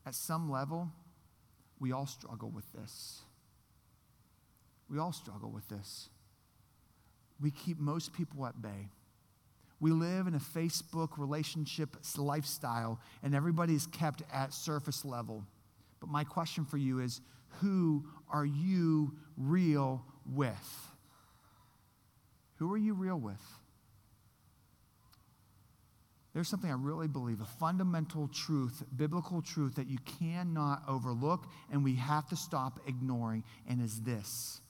At 0.04 0.14
some 0.14 0.50
level, 0.50 0.90
we 1.78 1.92
all 1.92 2.06
struggle 2.06 2.50
with 2.50 2.70
this. 2.72 3.20
We 4.88 4.98
all 4.98 5.12
struggle 5.12 5.50
with 5.50 5.68
this. 5.68 6.08
We 7.40 7.50
keep 7.50 7.78
most 7.78 8.12
people 8.12 8.46
at 8.46 8.60
bay. 8.60 8.88
We 9.78 9.90
live 9.90 10.26
in 10.26 10.34
a 10.34 10.38
Facebook 10.38 11.18
relationship 11.18 11.96
lifestyle, 12.16 12.98
and 13.22 13.34
everybody 13.34 13.74
is 13.74 13.86
kept 13.86 14.22
at 14.32 14.54
surface 14.54 15.04
level. 15.04 15.44
But 16.06 16.12
my 16.12 16.24
question 16.24 16.64
for 16.64 16.76
you 16.76 17.00
is 17.00 17.20
who 17.60 18.04
are 18.30 18.46
you 18.46 19.12
real 19.36 20.04
with? 20.24 20.92
Who 22.56 22.72
are 22.72 22.78
you 22.78 22.94
real 22.94 23.18
with? 23.18 23.42
There's 26.32 26.48
something 26.48 26.70
I 26.70 26.74
really 26.74 27.08
believe, 27.08 27.40
a 27.40 27.46
fundamental 27.46 28.28
truth, 28.28 28.84
biblical 28.94 29.42
truth 29.42 29.74
that 29.76 29.88
you 29.88 29.98
cannot 30.20 30.82
overlook 30.86 31.46
and 31.72 31.82
we 31.82 31.96
have 31.96 32.28
to 32.28 32.36
stop 32.36 32.78
ignoring, 32.86 33.42
and 33.68 33.82
is 33.82 34.02
this 34.02 34.60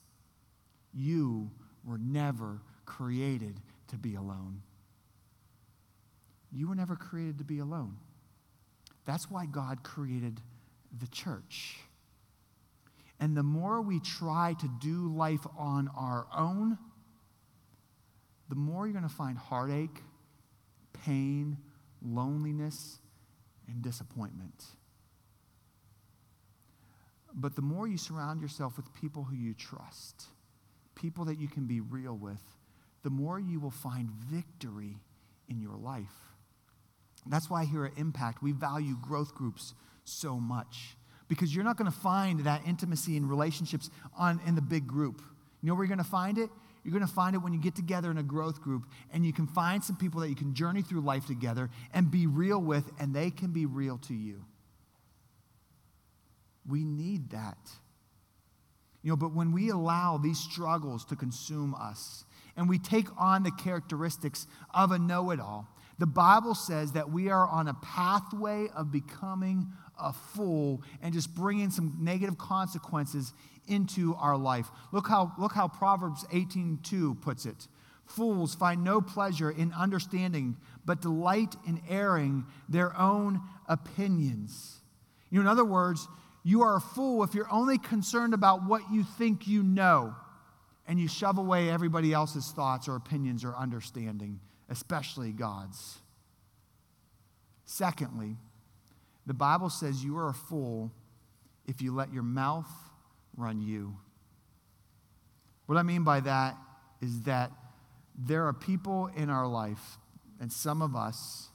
you 0.93 1.51
were 1.85 1.99
never 1.99 2.61
created 2.85 3.59
to 3.89 3.97
be 3.97 4.15
alone. 4.15 4.61
You 6.51 6.69
were 6.69 6.75
never 6.75 6.95
created 6.95 7.37
to 7.39 7.43
be 7.43 7.59
alone. 7.59 7.97
That's 9.05 9.29
why 9.29 9.45
God 9.45 9.83
created 9.83 10.41
the 10.99 11.07
church. 11.07 11.77
And 13.19 13.35
the 13.35 13.43
more 13.43 13.81
we 13.81 13.99
try 13.99 14.55
to 14.59 14.69
do 14.79 15.13
life 15.15 15.45
on 15.57 15.89
our 15.95 16.27
own, 16.35 16.77
the 18.49 18.55
more 18.55 18.85
you're 18.85 18.93
going 18.93 19.07
to 19.07 19.13
find 19.13 19.37
heartache, 19.37 20.03
pain, 21.03 21.57
loneliness, 22.01 22.99
and 23.67 23.81
disappointment. 23.81 24.65
But 27.33 27.55
the 27.55 27.61
more 27.61 27.87
you 27.87 27.97
surround 27.97 28.41
yourself 28.41 28.77
with 28.77 28.93
people 28.93 29.23
who 29.23 29.35
you 29.35 29.53
trust, 29.53 30.25
people 30.95 31.25
that 31.25 31.39
you 31.39 31.47
can 31.47 31.65
be 31.65 31.81
real 31.81 32.15
with, 32.15 32.41
the 33.03 33.09
more 33.09 33.39
you 33.39 33.59
will 33.59 33.71
find 33.71 34.09
victory 34.09 34.97
in 35.49 35.61
your 35.61 35.75
life. 35.75 36.33
That's 37.25 37.49
why 37.49 37.65
here 37.65 37.85
at 37.85 37.97
Impact, 37.97 38.41
we 38.41 38.53
value 38.53 38.95
growth 39.01 39.35
groups 39.35 39.73
so 40.07 40.39
much 40.39 40.95
because 41.27 41.53
you're 41.53 41.63
not 41.63 41.77
going 41.77 41.91
to 41.91 41.97
find 41.97 42.41
that 42.41 42.61
intimacy 42.65 43.17
in 43.17 43.27
relationships 43.27 43.89
on, 44.17 44.39
in 44.45 44.55
the 44.55 44.61
big 44.61 44.87
group. 44.87 45.21
You 45.61 45.69
know 45.69 45.75
where 45.75 45.83
you're 45.83 45.95
going 45.95 46.03
to 46.03 46.09
find 46.09 46.37
it? 46.37 46.49
You're 46.83 46.93
going 46.93 47.05
to 47.05 47.13
find 47.13 47.35
it 47.35 47.39
when 47.39 47.51
you 47.51 47.59
get 47.59 47.75
together 47.75 48.09
in 48.09 48.17
a 48.17 48.23
growth 48.23 48.61
group 48.61 48.85
and 49.11 49.25
you 49.25 49.33
can 49.33 49.45
find 49.47 49.83
some 49.83 49.97
people 49.97 50.21
that 50.21 50.29
you 50.29 50.35
can 50.35 50.53
journey 50.53 50.81
through 50.81 51.01
life 51.01 51.25
together 51.25 51.69
and 51.93 52.09
be 52.09 52.27
real 52.27 52.61
with, 52.61 52.89
and 52.99 53.13
they 53.13 53.29
can 53.29 53.51
be 53.51 53.65
real 53.65 53.97
to 53.97 54.13
you. 54.13 54.45
We 56.65 56.85
need 56.85 57.31
that. 57.31 57.57
You 59.03 59.11
know, 59.11 59.17
but 59.17 59.33
when 59.33 59.51
we 59.51 59.69
allow 59.69 60.17
these 60.17 60.39
struggles 60.39 61.05
to 61.05 61.15
consume 61.15 61.75
us 61.75 62.25
and 62.55 62.69
we 62.69 62.77
take 62.77 63.07
on 63.17 63.43
the 63.43 63.51
characteristics 63.51 64.47
of 64.73 64.91
a 64.91 64.99
know 64.99 65.31
it 65.31 65.39
all, 65.39 65.67
the 65.99 66.05
Bible 66.07 66.55
says 66.55 66.91
that 66.91 67.09
we 67.09 67.29
are 67.29 67.47
on 67.47 67.67
a 67.67 67.73
pathway 67.73 68.67
of 68.75 68.91
becoming 68.91 69.67
a 69.99 70.13
fool 70.13 70.81
and 71.01 71.13
just 71.13 71.33
bringing 71.35 71.69
some 71.69 71.97
negative 71.99 72.37
consequences 72.37 73.33
into 73.67 74.15
our 74.15 74.37
life. 74.37 74.67
Look 74.91 75.07
how, 75.07 75.33
look 75.37 75.53
how 75.53 75.67
Proverbs 75.67 76.25
18:2 76.31 77.21
puts 77.21 77.45
it. 77.45 77.67
Fools 78.05 78.55
find 78.55 78.83
no 78.83 79.01
pleasure 79.01 79.51
in 79.51 79.73
understanding, 79.73 80.55
but 80.85 81.01
delight 81.01 81.55
in 81.67 81.81
airing 81.89 82.45
their 82.69 82.97
own 82.97 83.41
opinions. 83.67 84.79
You 85.29 85.39
know, 85.39 85.41
in 85.41 85.47
other 85.47 85.65
words, 85.65 86.07
you 86.43 86.61
are 86.61 86.77
a 86.77 86.81
fool 86.81 87.23
if 87.23 87.33
you're 87.33 87.51
only 87.51 87.77
concerned 87.77 88.33
about 88.33 88.63
what 88.63 88.89
you 88.91 89.03
think 89.03 89.47
you 89.47 89.61
know 89.61 90.15
and 90.87 90.97
you 90.97 91.09
shove 91.09 91.37
away 91.37 91.69
everybody 91.69 92.13
else's 92.13 92.51
thoughts 92.51 92.87
or 92.87 92.95
opinions 92.95 93.43
or 93.43 93.53
understanding 93.53 94.39
especially 94.69 95.31
God's. 95.31 95.99
Secondly, 97.65 98.37
the 99.27 99.33
Bible 99.33 99.69
says 99.69 100.03
you 100.03 100.17
are 100.17 100.29
a 100.29 100.33
fool 100.33 100.89
if 101.67 101.81
you 101.81 101.93
let 101.93 102.13
your 102.13 102.23
mouth 102.23 102.69
run 103.35 103.61
you. 103.61 103.97
What 105.65 105.77
I 105.77 105.83
mean 105.83 106.05
by 106.05 106.21
that 106.21 106.55
is 107.01 107.23
that 107.23 107.51
there 108.17 108.47
are 108.47 108.53
people 108.53 109.11
in 109.15 109.29
our 109.29 109.45
life, 109.45 109.97
and 110.39 110.51
some 110.51 110.81
of 110.81 110.95
us, 110.95 111.49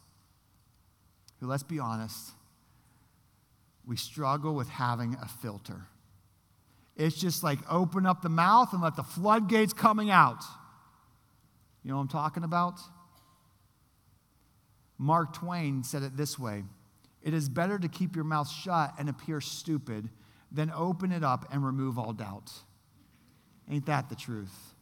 who, 1.40 1.46
let's 1.46 1.62
be 1.62 1.78
honest, 1.78 2.32
we 3.86 3.96
struggle 3.96 4.54
with 4.54 4.68
having 4.68 5.16
a 5.20 5.26
filter. 5.26 5.86
It's 6.94 7.16
just 7.16 7.42
like 7.42 7.58
open 7.70 8.04
up 8.04 8.20
the 8.20 8.28
mouth 8.28 8.74
and 8.74 8.82
let 8.82 8.96
the 8.96 9.02
floodgates 9.02 9.72
coming 9.72 10.10
out. 10.10 10.44
You 11.82 11.90
know 11.90 11.96
what 11.96 12.02
I'm 12.02 12.08
talking 12.08 12.44
about? 12.44 12.78
Mark 14.98 15.32
Twain 15.32 15.82
said 15.82 16.02
it 16.02 16.18
this 16.18 16.38
way 16.38 16.64
It 17.22 17.34
is 17.34 17.48
better 17.48 17.78
to 17.78 17.88
keep 17.88 18.16
your 18.16 18.24
mouth 18.24 18.50
shut 18.50 18.94
and 18.98 19.08
appear 19.08 19.40
stupid 19.40 20.10
than 20.50 20.70
open 20.74 21.12
it 21.12 21.22
up 21.22 21.46
and 21.52 21.64
remove 21.64 21.98
all 21.98 22.12
doubt. 22.12 22.52
Ain't 23.70 23.86
that 23.86 24.08
the 24.08 24.16
truth? 24.16 24.74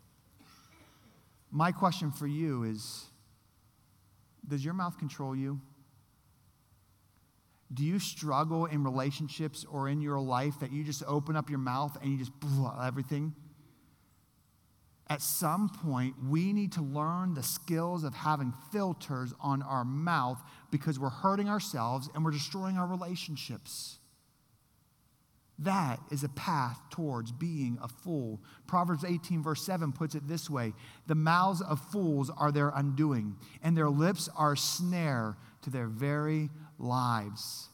My 1.51 1.73
question 1.73 2.11
for 2.11 2.27
you 2.27 2.65
is 2.65 3.05
Does 4.47 4.65
your 4.65 4.75
mouth 4.75 4.99
control 4.99 5.37
you? 5.37 5.61
Do 7.73 7.85
you 7.85 8.01
struggle 8.01 8.67
in 8.67 8.83
relationships 8.83 9.65
or 9.71 9.89
in 9.89 10.01
your 10.01 10.19
life 10.19 10.59
that 10.59 10.73
you 10.73 10.83
just 10.83 11.05
open 11.07 11.37
up 11.37 11.49
your 11.51 11.61
mouth 11.61 11.97
and 12.03 12.11
you 12.11 12.19
just 12.19 12.33
blah, 12.41 12.85
everything? 12.85 13.33
At 15.11 15.21
some 15.21 15.69
point, 15.69 16.15
we 16.29 16.53
need 16.53 16.71
to 16.73 16.83
learn 16.83 17.35
the 17.35 17.43
skills 17.43 18.05
of 18.05 18.15
having 18.15 18.55
filters 18.71 19.35
on 19.41 19.61
our 19.61 19.85
mouth 19.85 20.41
because 20.71 21.01
we're 21.01 21.09
hurting 21.11 21.49
ourselves 21.49 22.09
and 22.15 22.25
we're 22.25 22.31
destroying 22.31 22.79
our 22.79 22.87
relationships. 22.87 23.99
That 25.59 25.99
is 26.13 26.23
a 26.23 26.29
path 26.31 26.81
towards 26.91 27.33
being 27.33 27.77
a 27.83 27.89
fool. 27.89 28.41
Proverbs 28.69 29.05
18, 29.05 29.43
verse 29.43 29.67
7 29.67 29.93
puts 29.93 30.15
it 30.15 30.29
this 30.29 30.49
way 30.49 30.75
The 31.09 31.17
mouths 31.17 31.61
of 31.61 31.81
fools 31.91 32.31
are 32.31 32.53
their 32.53 32.71
undoing, 32.71 33.37
and 33.65 33.77
their 33.77 33.91
lips 33.91 34.29
are 34.37 34.53
a 34.53 34.57
snare 34.57 35.37
to 35.63 35.71
their 35.71 35.89
very 35.89 36.51
lives. 36.79 37.69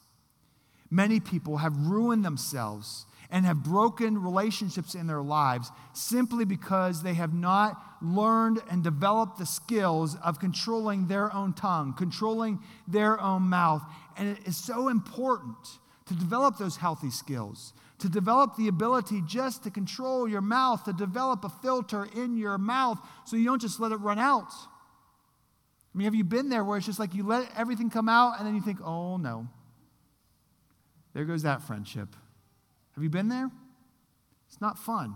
Many 0.91 1.21
people 1.21 1.59
have 1.59 1.77
ruined 1.77 2.25
themselves 2.25 3.05
and 3.37 3.45
have 3.45 3.63
broken 3.63 4.17
relationships 4.23 4.95
in 4.95 5.07
their 5.07 5.21
lives 5.21 5.71
simply 5.93 6.47
because 6.47 7.03
they 7.03 7.13
have 7.13 7.35
not 7.35 7.79
learned 8.01 8.63
and 8.71 8.83
developed 8.83 9.37
the 9.37 9.45
skills 9.45 10.17
of 10.25 10.41
controlling 10.41 11.07
their 11.07 11.31
own 11.35 11.53
tongue, 11.53 11.93
controlling 11.93 12.59
their 12.89 13.21
own 13.21 13.43
mouth. 13.43 13.83
And 14.17 14.27
it 14.27 14.49
is 14.49 14.57
so 14.57 14.89
important 14.89 15.55
to 16.07 16.15
develop 16.15 16.57
those 16.57 16.79
healthy 16.79 17.11
skills, 17.11 17.75
to 17.99 18.09
develop 18.09 18.57
the 18.57 18.69
ability 18.69 19.23
just 19.27 19.65
to 19.65 19.71
control 19.71 20.27
your 20.27 20.41
mouth, 20.41 20.85
to 20.85 20.95
develop 20.95 21.45
a 21.45 21.51
filter 21.51 22.09
in 22.17 22.39
your 22.39 22.57
mouth 22.57 22.99
so 23.27 23.37
you 23.37 23.45
don't 23.45 23.61
just 23.61 23.79
let 23.79 23.93
it 23.93 23.97
run 23.97 24.19
out. 24.19 24.51
I 25.95 25.99
mean, 25.99 26.07
have 26.07 26.15
you 26.15 26.25
been 26.25 26.49
there 26.49 26.65
where 26.65 26.79
it's 26.79 26.87
just 26.87 26.99
like 26.99 27.15
you 27.15 27.23
let 27.23 27.51
everything 27.55 27.91
come 27.91 28.09
out 28.09 28.39
and 28.39 28.47
then 28.47 28.55
you 28.55 28.63
think, 28.63 28.81
oh 28.83 29.19
no, 29.19 29.47
there 31.13 31.27
goes 31.27 31.43
that 31.43 31.61
friendship. 31.61 32.17
Have 32.97 33.05
you 33.05 33.11
been 33.11 33.29
there? 33.29 33.51
It's 34.49 34.61
not 34.61 34.79
fun. 34.79 35.15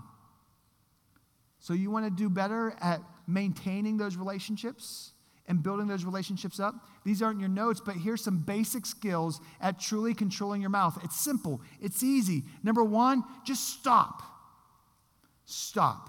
So, 1.58 1.72
you 1.74 1.90
want 1.90 2.04
to 2.06 2.10
do 2.10 2.30
better 2.30 2.74
at 2.80 3.00
maintaining 3.26 3.96
those 3.96 4.16
relationships 4.16 5.12
and 5.46 5.62
building 5.62 5.88
those 5.88 6.04
relationships 6.04 6.60
up? 6.60 6.74
These 7.04 7.22
aren't 7.22 7.40
your 7.40 7.48
notes, 7.48 7.80
but 7.84 7.96
here's 7.96 8.22
some 8.22 8.38
basic 8.38 8.86
skills 8.86 9.40
at 9.60 9.80
truly 9.80 10.14
controlling 10.14 10.60
your 10.60 10.70
mouth. 10.70 10.98
It's 11.02 11.18
simple, 11.18 11.60
it's 11.80 12.02
easy. 12.02 12.44
Number 12.62 12.84
one, 12.84 13.24
just 13.44 13.68
stop. 13.68 14.22
Stop. 15.44 16.08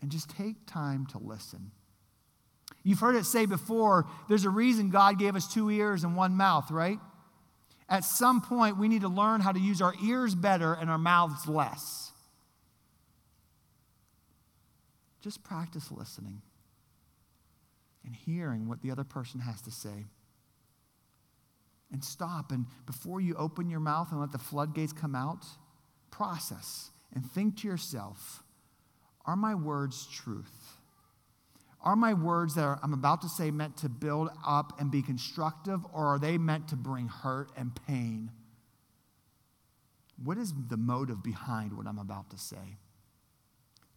And 0.00 0.10
just 0.10 0.30
take 0.30 0.66
time 0.66 1.06
to 1.12 1.18
listen. 1.18 1.70
You've 2.82 2.98
heard 2.98 3.14
it 3.14 3.24
say 3.24 3.46
before 3.46 4.06
there's 4.28 4.44
a 4.44 4.50
reason 4.50 4.90
God 4.90 5.18
gave 5.18 5.36
us 5.36 5.52
two 5.52 5.70
ears 5.70 6.02
and 6.04 6.16
one 6.16 6.36
mouth, 6.36 6.70
right? 6.70 6.98
At 7.92 8.04
some 8.04 8.40
point, 8.40 8.78
we 8.78 8.88
need 8.88 9.02
to 9.02 9.08
learn 9.08 9.42
how 9.42 9.52
to 9.52 9.60
use 9.60 9.82
our 9.82 9.94
ears 10.02 10.34
better 10.34 10.72
and 10.72 10.88
our 10.88 10.96
mouths 10.96 11.46
less. 11.46 12.10
Just 15.20 15.44
practice 15.44 15.92
listening 15.92 16.40
and 18.06 18.14
hearing 18.14 18.66
what 18.66 18.80
the 18.80 18.90
other 18.90 19.04
person 19.04 19.40
has 19.40 19.60
to 19.60 19.70
say. 19.70 20.06
And 21.92 22.02
stop. 22.02 22.50
And 22.50 22.64
before 22.86 23.20
you 23.20 23.34
open 23.34 23.68
your 23.68 23.78
mouth 23.78 24.10
and 24.10 24.20
let 24.20 24.32
the 24.32 24.38
floodgates 24.38 24.94
come 24.94 25.14
out, 25.14 25.44
process 26.10 26.92
and 27.14 27.30
think 27.30 27.58
to 27.58 27.68
yourself 27.68 28.42
are 29.26 29.36
my 29.36 29.54
words 29.54 30.06
truth? 30.06 30.61
Are 31.82 31.96
my 31.96 32.14
words 32.14 32.54
that 32.54 32.78
I'm 32.82 32.92
about 32.92 33.22
to 33.22 33.28
say 33.28 33.50
meant 33.50 33.76
to 33.78 33.88
build 33.88 34.30
up 34.46 34.80
and 34.80 34.90
be 34.90 35.02
constructive, 35.02 35.80
or 35.92 36.14
are 36.14 36.18
they 36.18 36.38
meant 36.38 36.68
to 36.68 36.76
bring 36.76 37.08
hurt 37.08 37.50
and 37.56 37.72
pain? 37.86 38.30
What 40.22 40.38
is 40.38 40.52
the 40.68 40.76
motive 40.76 41.22
behind 41.22 41.76
what 41.76 41.88
I'm 41.88 41.98
about 41.98 42.30
to 42.30 42.38
say? 42.38 42.78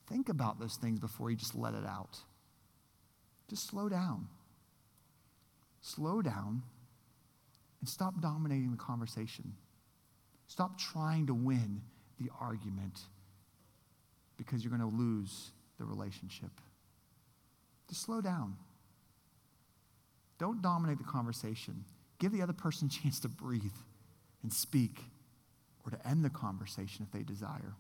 Think 0.07 0.29
about 0.29 0.59
those 0.59 0.77
things 0.81 0.99
before 0.99 1.29
you 1.29 1.35
just 1.35 1.55
let 1.55 1.75
it 1.75 1.85
out. 1.85 2.17
Just 3.49 3.67
slow 3.67 3.87
down. 3.87 4.27
Slow 5.81 6.23
down 6.23 6.63
and 7.79 7.87
stop 7.87 8.19
dominating 8.19 8.71
the 8.71 8.77
conversation. 8.77 9.53
Stop 10.47 10.79
trying 10.79 11.27
to 11.27 11.35
win 11.35 11.81
the 12.19 12.29
argument 12.39 12.99
because 14.37 14.63
you're 14.63 14.75
going 14.75 14.89
to 14.89 14.97
lose 14.97 15.51
the 15.77 15.85
relationship. 15.85 16.49
Just 17.89 18.01
slow 18.01 18.21
down. 18.21 18.55
Don't 20.37 20.61
dominate 20.61 20.97
the 20.97 21.03
conversation. 21.03 21.85
Give 22.19 22.31
the 22.31 22.41
other 22.41 22.53
person 22.53 22.87
a 22.91 23.01
chance 23.01 23.19
to 23.21 23.29
breathe 23.29 23.71
and 24.43 24.51
speak 24.51 24.99
or 25.85 25.91
to 25.91 26.07
end 26.07 26.25
the 26.25 26.29
conversation 26.29 27.05
if 27.05 27.11
they 27.11 27.23
desire. 27.23 27.75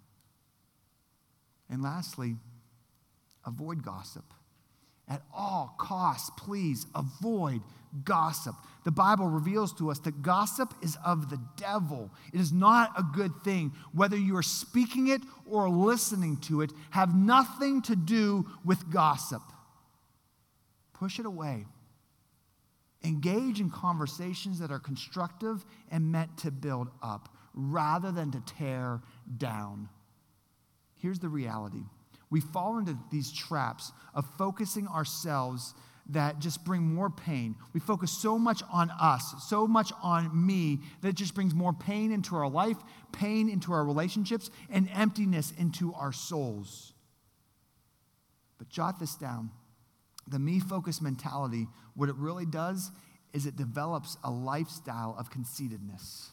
And 1.69 1.81
lastly, 1.81 2.35
avoid 3.45 3.83
gossip. 3.83 4.25
At 5.07 5.21
all 5.33 5.75
costs, 5.77 6.31
please 6.37 6.85
avoid 6.95 7.61
gossip. 8.03 8.55
The 8.83 8.91
Bible 8.91 9.27
reveals 9.27 9.73
to 9.73 9.89
us 9.89 9.99
that 9.99 10.21
gossip 10.21 10.73
is 10.81 10.97
of 11.05 11.29
the 11.29 11.39
devil. 11.57 12.11
It 12.33 12.39
is 12.39 12.51
not 12.51 12.91
a 12.97 13.03
good 13.03 13.31
thing. 13.43 13.71
Whether 13.93 14.17
you 14.17 14.35
are 14.37 14.43
speaking 14.43 15.07
it 15.07 15.21
or 15.49 15.69
listening 15.69 16.37
to 16.41 16.61
it, 16.61 16.71
have 16.91 17.15
nothing 17.15 17.81
to 17.83 17.95
do 17.95 18.47
with 18.63 18.91
gossip. 18.91 19.41
Push 20.99 21.19
it 21.19 21.25
away. 21.25 21.65
Engage 23.03 23.59
in 23.59 23.69
conversations 23.69 24.59
that 24.59 24.71
are 24.71 24.79
constructive 24.79 25.65
and 25.91 26.11
meant 26.11 26.37
to 26.39 26.51
build 26.51 26.89
up 27.03 27.29
rather 27.53 28.11
than 28.11 28.31
to 28.31 28.41
tear 28.41 29.01
down. 29.37 29.89
Here's 30.99 31.19
the 31.19 31.29
reality 31.29 31.83
we 32.31 32.41
fall 32.41 32.79
into 32.79 32.97
these 33.11 33.31
traps 33.31 33.91
of 34.13 34.25
focusing 34.37 34.87
ourselves 34.87 35.75
that 36.09 36.39
just 36.39 36.63
bring 36.63 36.81
more 36.81 37.09
pain. 37.09 37.55
We 37.73 37.79
focus 37.79 38.11
so 38.11 38.37
much 38.37 38.61
on 38.71 38.91
us, 38.91 39.35
so 39.47 39.67
much 39.67 39.91
on 40.01 40.45
me, 40.45 40.79
that 41.01 41.09
it 41.09 41.15
just 41.15 41.33
brings 41.35 41.53
more 41.53 41.73
pain 41.73 42.11
into 42.11 42.35
our 42.35 42.49
life, 42.49 42.77
pain 43.11 43.49
into 43.49 43.71
our 43.73 43.83
relationships, 43.83 44.49
and 44.69 44.89
emptiness 44.93 45.51
into 45.57 45.93
our 45.93 46.11
souls. 46.11 46.93
But 48.57 48.69
jot 48.69 48.99
this 48.99 49.15
down 49.15 49.51
the 50.27 50.39
me 50.39 50.59
focused 50.59 51.01
mentality, 51.01 51.67
what 51.95 52.09
it 52.09 52.15
really 52.15 52.45
does 52.45 52.91
is 53.33 53.45
it 53.45 53.55
develops 53.55 54.17
a 54.23 54.31
lifestyle 54.31 55.15
of 55.19 55.29
conceitedness. 55.29 56.31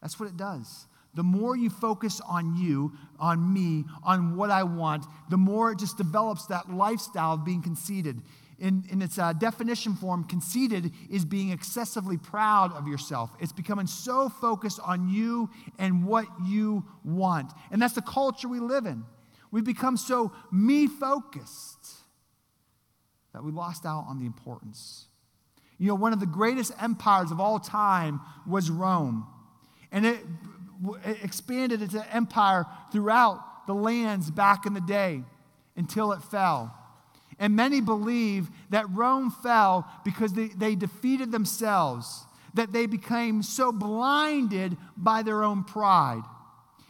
That's 0.00 0.20
what 0.20 0.28
it 0.28 0.36
does. 0.36 0.86
The 1.14 1.22
more 1.22 1.56
you 1.56 1.70
focus 1.70 2.20
on 2.26 2.56
you, 2.56 2.92
on 3.18 3.52
me, 3.52 3.84
on 4.02 4.36
what 4.36 4.50
I 4.50 4.62
want, 4.62 5.04
the 5.30 5.36
more 5.36 5.72
it 5.72 5.78
just 5.78 5.96
develops 5.96 6.46
that 6.46 6.70
lifestyle 6.70 7.34
of 7.34 7.44
being 7.44 7.62
conceited. 7.62 8.20
In, 8.58 8.84
in 8.90 9.02
its 9.02 9.18
uh, 9.18 9.32
definition 9.32 9.94
form, 9.94 10.24
conceited 10.24 10.92
is 11.10 11.24
being 11.24 11.50
excessively 11.50 12.16
proud 12.16 12.72
of 12.72 12.86
yourself. 12.86 13.30
It's 13.40 13.52
becoming 13.52 13.86
so 13.86 14.28
focused 14.28 14.78
on 14.84 15.08
you 15.08 15.50
and 15.78 16.06
what 16.06 16.26
you 16.46 16.84
want. 17.04 17.52
And 17.72 17.82
that's 17.82 17.94
the 17.94 18.02
culture 18.02 18.48
we 18.48 18.60
live 18.60 18.86
in. 18.86 19.04
We've 19.50 19.64
become 19.64 19.96
so 19.96 20.32
me 20.52 20.86
focused 20.86 22.01
that 23.32 23.42
we 23.42 23.52
lost 23.52 23.86
out 23.86 24.04
on 24.08 24.18
the 24.18 24.26
importance. 24.26 25.06
You 25.78 25.88
know, 25.88 25.94
one 25.94 26.12
of 26.12 26.20
the 26.20 26.26
greatest 26.26 26.72
empires 26.80 27.30
of 27.30 27.40
all 27.40 27.58
time 27.58 28.20
was 28.46 28.70
Rome. 28.70 29.26
And 29.90 30.06
it 30.06 30.18
expanded 31.22 31.82
its 31.82 31.96
empire 32.12 32.66
throughout 32.92 33.66
the 33.66 33.74
lands 33.74 34.30
back 34.30 34.66
in 34.66 34.74
the 34.74 34.80
day 34.80 35.22
until 35.76 36.12
it 36.12 36.22
fell. 36.22 36.76
And 37.38 37.56
many 37.56 37.80
believe 37.80 38.48
that 38.70 38.88
Rome 38.90 39.30
fell 39.42 39.90
because 40.04 40.34
they, 40.34 40.48
they 40.48 40.74
defeated 40.74 41.32
themselves, 41.32 42.24
that 42.54 42.72
they 42.72 42.86
became 42.86 43.42
so 43.42 43.72
blinded 43.72 44.76
by 44.96 45.22
their 45.22 45.42
own 45.42 45.64
pride. 45.64 46.22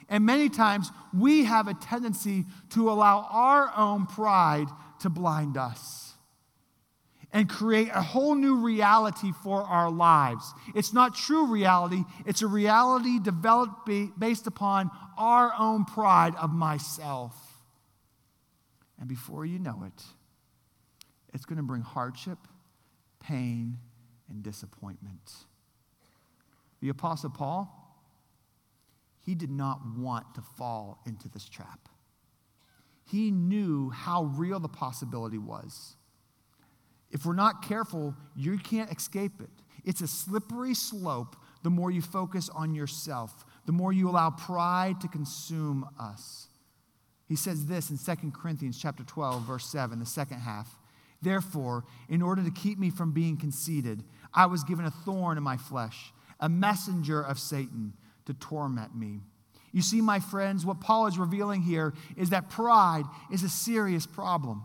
And 0.09 0.26
many 0.26 0.48
times 0.48 0.90
we 1.16 1.44
have 1.44 1.68
a 1.68 1.74
tendency 1.74 2.44
to 2.70 2.90
allow 2.90 3.26
our 3.31 3.72
own 3.74 4.07
pride 4.07 4.66
to 5.00 5.09
blind 5.09 5.57
us 5.57 6.12
and 7.32 7.48
create 7.48 7.88
a 7.94 8.02
whole 8.02 8.34
new 8.34 8.56
reality 8.56 9.32
for 9.42 9.62
our 9.62 9.90
lives. 9.90 10.52
It's 10.74 10.92
not 10.92 11.14
true 11.14 11.46
reality, 11.46 12.04
it's 12.26 12.42
a 12.42 12.46
reality 12.46 13.18
developed 13.18 13.88
based 14.18 14.46
upon 14.46 14.90
our 15.16 15.52
own 15.58 15.84
pride 15.84 16.34
of 16.36 16.52
myself. 16.52 17.34
And 18.98 19.08
before 19.08 19.46
you 19.46 19.58
know 19.58 19.82
it, 19.86 20.02
it's 21.32 21.44
going 21.44 21.56
to 21.56 21.62
bring 21.62 21.82
hardship, 21.82 22.38
pain, 23.20 23.78
and 24.28 24.42
disappointment. 24.42 25.32
The 26.80 26.90
Apostle 26.90 27.30
Paul, 27.30 27.78
he 29.24 29.34
did 29.34 29.50
not 29.50 29.80
want 29.96 30.34
to 30.34 30.42
fall 30.42 31.00
into 31.06 31.28
this 31.28 31.48
trap. 31.48 31.88
He 33.04 33.30
knew 33.30 33.90
how 33.90 34.24
real 34.24 34.60
the 34.60 34.68
possibility 34.68 35.38
was. 35.38 35.96
If 37.12 37.27
we're 37.27 37.35
not 37.35 37.62
careful, 37.62 38.14
you 38.35 38.59
can't 38.59 38.90
escape 38.90 39.40
it. 39.40 39.51
It's 39.85 40.01
a 40.01 40.09
slippery 40.09 40.75
slope 40.75 41.37
the 41.62 41.70
more 41.70 41.90
you 41.90 42.03
focus 42.03 42.48
on 42.48 42.75
yourself, 42.75 43.44
the 43.66 43.72
more 43.72 43.92
you 43.92 44.09
allow 44.09 44.31
pride 44.31 45.01
to 45.03 45.09
consume 45.09 45.88
us. 46.01 46.48
He 47.29 47.37
says 47.37 47.66
this 47.66 47.90
in 47.90 47.98
2 47.98 48.33
Corinthians 48.33 48.79
chapter 48.81 49.05
12 49.05 49.42
verse 49.42 49.66
7, 49.66 49.98
the 49.98 50.07
second 50.07 50.40
half. 50.40 50.79
Therefore, 51.20 51.85
in 52.09 52.20
order 52.20 52.42
to 52.42 52.51
keep 52.51 52.79
me 52.79 52.90
from 52.90 53.12
being 53.12 53.37
conceited, 53.37 54.03
I 54.35 54.46
was 54.46 54.64
given 54.64 54.87
a 54.87 54.90
thorn 54.90 55.38
in 55.38 55.44
my 55.44 55.57
flesh, 55.57 56.12
a 56.40 56.48
messenger 56.48 57.22
of 57.22 57.38
Satan 57.38 57.92
to 58.27 58.35
torment 58.35 58.96
me. 58.96 59.20
You 59.70 59.83
see, 59.83 60.01
my 60.01 60.18
friends, 60.18 60.66
what 60.66 60.81
Paul 60.81 61.07
is 61.07 61.18
revealing 61.18 61.62
here 61.62 61.94
is 62.16 62.31
that 62.31 62.51
pride 62.51 63.05
is 63.31 63.42
a 63.42 63.48
serious 63.48 64.07
problem. 64.07 64.64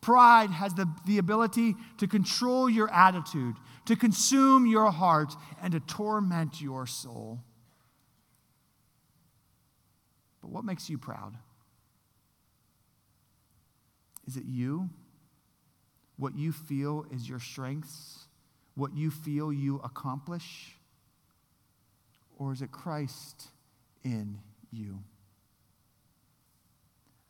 Pride 0.00 0.50
has 0.50 0.74
the, 0.74 0.88
the 1.06 1.18
ability 1.18 1.74
to 1.98 2.06
control 2.06 2.70
your 2.70 2.90
attitude, 2.92 3.56
to 3.86 3.96
consume 3.96 4.66
your 4.66 4.90
heart, 4.90 5.34
and 5.60 5.72
to 5.72 5.80
torment 5.80 6.60
your 6.60 6.86
soul. 6.86 7.40
But 10.40 10.50
what 10.50 10.64
makes 10.64 10.88
you 10.88 10.98
proud? 10.98 11.36
Is 14.26 14.36
it 14.36 14.44
you? 14.46 14.90
What 16.16 16.36
you 16.36 16.52
feel 16.52 17.06
is 17.10 17.28
your 17.28 17.40
strengths? 17.40 18.26
What 18.74 18.94
you 18.94 19.10
feel 19.10 19.52
you 19.52 19.80
accomplish? 19.82 20.76
Or 22.36 22.52
is 22.52 22.62
it 22.62 22.70
Christ 22.70 23.48
in 24.04 24.38
you? 24.70 25.00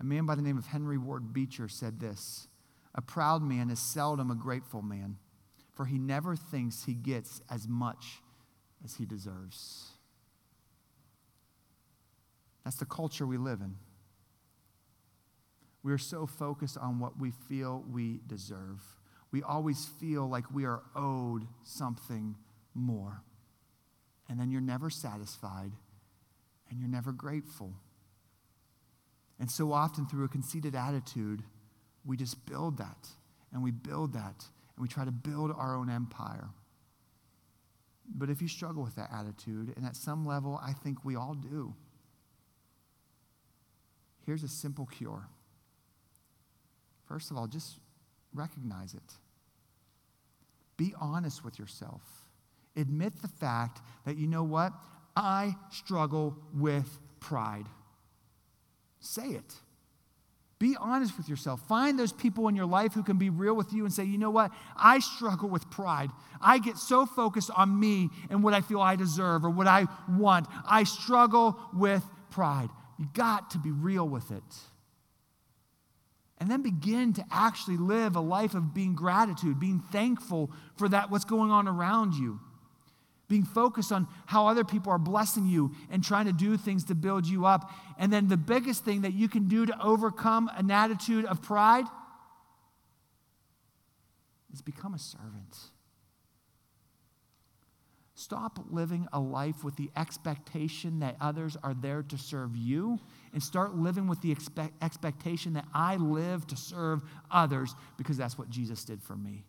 A 0.00 0.04
man 0.04 0.26
by 0.26 0.34
the 0.34 0.42
name 0.42 0.58
of 0.58 0.66
Henry 0.66 0.98
Ward 0.98 1.32
Beecher 1.32 1.68
said 1.68 2.00
this 2.00 2.47
a 2.98 3.00
proud 3.00 3.44
man 3.44 3.70
is 3.70 3.78
seldom 3.78 4.28
a 4.28 4.34
grateful 4.34 4.82
man, 4.82 5.18
for 5.72 5.84
he 5.84 5.98
never 5.98 6.34
thinks 6.34 6.82
he 6.84 6.94
gets 6.94 7.40
as 7.48 7.68
much 7.68 8.20
as 8.84 8.96
he 8.96 9.06
deserves. 9.06 9.92
That's 12.64 12.78
the 12.78 12.86
culture 12.86 13.24
we 13.24 13.38
live 13.38 13.60
in. 13.60 13.76
we're 15.84 15.96
so 15.96 16.26
focused 16.26 16.76
on 16.76 16.98
what 16.98 17.20
we 17.20 17.30
feel 17.30 17.84
we 17.88 18.18
deserve. 18.26 18.82
We 19.30 19.44
always 19.44 19.86
feel 20.00 20.28
like 20.28 20.50
we 20.52 20.64
are 20.66 20.82
owed 20.96 21.46
something 21.62 22.34
more. 22.74 23.22
And 24.28 24.40
then 24.40 24.50
you're 24.50 24.60
never 24.60 24.90
satisfied 24.90 25.70
and 26.68 26.80
you're 26.80 26.88
never 26.88 27.12
grateful. 27.12 27.74
And 29.38 29.48
so 29.48 29.72
often, 29.72 30.04
through 30.04 30.24
a 30.24 30.28
conceited 30.28 30.74
attitude, 30.74 31.44
we 32.08 32.16
just 32.16 32.44
build 32.46 32.78
that 32.78 33.06
and 33.52 33.62
we 33.62 33.70
build 33.70 34.14
that 34.14 34.44
and 34.76 34.82
we 34.82 34.88
try 34.88 35.04
to 35.04 35.12
build 35.12 35.52
our 35.56 35.76
own 35.76 35.90
empire. 35.90 36.48
But 38.12 38.30
if 38.30 38.40
you 38.40 38.48
struggle 38.48 38.82
with 38.82 38.96
that 38.96 39.10
attitude, 39.12 39.74
and 39.76 39.84
at 39.84 39.94
some 39.94 40.26
level, 40.26 40.58
I 40.64 40.72
think 40.72 41.04
we 41.04 41.14
all 41.14 41.34
do, 41.34 41.74
here's 44.24 44.42
a 44.42 44.48
simple 44.48 44.86
cure. 44.86 45.28
First 47.06 47.30
of 47.30 47.36
all, 47.36 47.46
just 47.46 47.78
recognize 48.32 48.94
it. 48.94 49.12
Be 50.78 50.94
honest 50.98 51.44
with 51.44 51.58
yourself. 51.58 52.00
Admit 52.74 53.20
the 53.20 53.28
fact 53.28 53.82
that, 54.06 54.16
you 54.16 54.26
know 54.26 54.44
what? 54.44 54.72
I 55.14 55.54
struggle 55.70 56.38
with 56.54 56.98
pride. 57.20 57.66
Say 59.00 59.28
it. 59.30 59.54
Be 60.58 60.76
honest 60.80 61.16
with 61.16 61.28
yourself. 61.28 61.60
Find 61.68 61.98
those 61.98 62.12
people 62.12 62.48
in 62.48 62.56
your 62.56 62.66
life 62.66 62.92
who 62.92 63.04
can 63.04 63.16
be 63.16 63.30
real 63.30 63.54
with 63.54 63.72
you 63.72 63.84
and 63.84 63.92
say, 63.92 64.04
you 64.04 64.18
know 64.18 64.30
what? 64.30 64.50
I 64.76 64.98
struggle 64.98 65.48
with 65.48 65.70
pride. 65.70 66.10
I 66.40 66.58
get 66.58 66.76
so 66.76 67.06
focused 67.06 67.50
on 67.56 67.78
me 67.78 68.10
and 68.28 68.42
what 68.42 68.54
I 68.54 68.60
feel 68.60 68.80
I 68.80 68.96
deserve 68.96 69.44
or 69.44 69.50
what 69.50 69.68
I 69.68 69.86
want. 70.08 70.48
I 70.66 70.82
struggle 70.82 71.58
with 71.72 72.02
pride. 72.30 72.70
You 72.98 73.08
got 73.14 73.50
to 73.52 73.58
be 73.58 73.70
real 73.70 74.08
with 74.08 74.32
it. 74.32 74.42
And 76.38 76.50
then 76.50 76.62
begin 76.62 77.12
to 77.14 77.24
actually 77.30 77.76
live 77.76 78.16
a 78.16 78.20
life 78.20 78.54
of 78.54 78.74
being 78.74 78.94
gratitude, 78.94 79.60
being 79.60 79.80
thankful 79.92 80.50
for 80.76 80.88
that 80.88 81.10
what's 81.10 81.24
going 81.24 81.50
on 81.50 81.68
around 81.68 82.14
you 82.14 82.40
being 83.28 83.44
focused 83.44 83.92
on 83.92 84.08
how 84.26 84.46
other 84.46 84.64
people 84.64 84.90
are 84.90 84.98
blessing 84.98 85.46
you 85.46 85.72
and 85.90 86.02
trying 86.02 86.26
to 86.26 86.32
do 86.32 86.56
things 86.56 86.84
to 86.84 86.94
build 86.94 87.26
you 87.26 87.44
up. 87.46 87.70
And 87.98 88.12
then 88.12 88.28
the 88.28 88.36
biggest 88.36 88.84
thing 88.84 89.02
that 89.02 89.12
you 89.12 89.28
can 89.28 89.48
do 89.48 89.66
to 89.66 89.82
overcome 89.82 90.50
an 90.56 90.70
attitude 90.70 91.26
of 91.26 91.42
pride 91.42 91.84
is 94.52 94.62
become 94.62 94.94
a 94.94 94.98
servant. 94.98 95.56
Stop 98.14 98.58
living 98.70 99.06
a 99.12 99.20
life 99.20 99.62
with 99.62 99.76
the 99.76 99.90
expectation 99.94 100.98
that 101.00 101.14
others 101.20 101.56
are 101.62 101.74
there 101.74 102.02
to 102.02 102.18
serve 102.18 102.56
you 102.56 102.98
and 103.32 103.40
start 103.40 103.76
living 103.76 104.08
with 104.08 104.20
the 104.22 104.32
expect- 104.32 104.82
expectation 104.82 105.52
that 105.52 105.66
I 105.72 105.96
live 105.96 106.44
to 106.48 106.56
serve 106.56 107.02
others 107.30 107.76
because 107.96 108.16
that's 108.16 108.36
what 108.36 108.50
Jesus 108.50 108.84
did 108.84 109.00
for 109.02 109.14
me. 109.14 109.44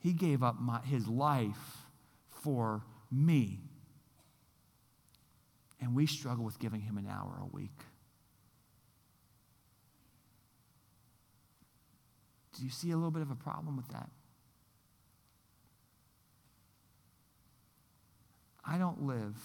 He 0.00 0.12
gave 0.12 0.42
up 0.42 0.60
my, 0.60 0.80
his 0.80 1.08
life 1.08 1.86
for 2.30 2.84
me. 3.10 3.60
And 5.80 5.94
we 5.94 6.06
struggle 6.06 6.44
with 6.44 6.58
giving 6.58 6.80
him 6.80 6.98
an 6.98 7.06
hour 7.06 7.38
a 7.40 7.46
week. 7.46 7.80
Do 12.56 12.64
you 12.64 12.70
see 12.70 12.90
a 12.90 12.96
little 12.96 13.12
bit 13.12 13.22
of 13.22 13.30
a 13.30 13.36
problem 13.36 13.76
with 13.76 13.88
that? 13.88 14.10
I 18.64 18.76
don't 18.76 19.02
live 19.02 19.36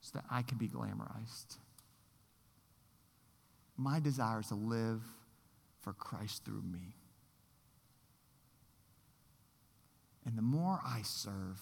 so 0.00 0.18
that 0.18 0.24
I 0.30 0.42
can 0.42 0.58
be 0.58 0.68
glamorized. 0.68 1.56
My 3.76 4.00
desire 4.00 4.40
is 4.40 4.48
to 4.48 4.56
live 4.56 5.02
for 5.80 5.92
Christ 5.92 6.44
through 6.44 6.62
me. 6.62 6.96
And 10.26 10.36
the 10.36 10.42
more 10.42 10.80
I 10.84 11.02
serve, 11.02 11.60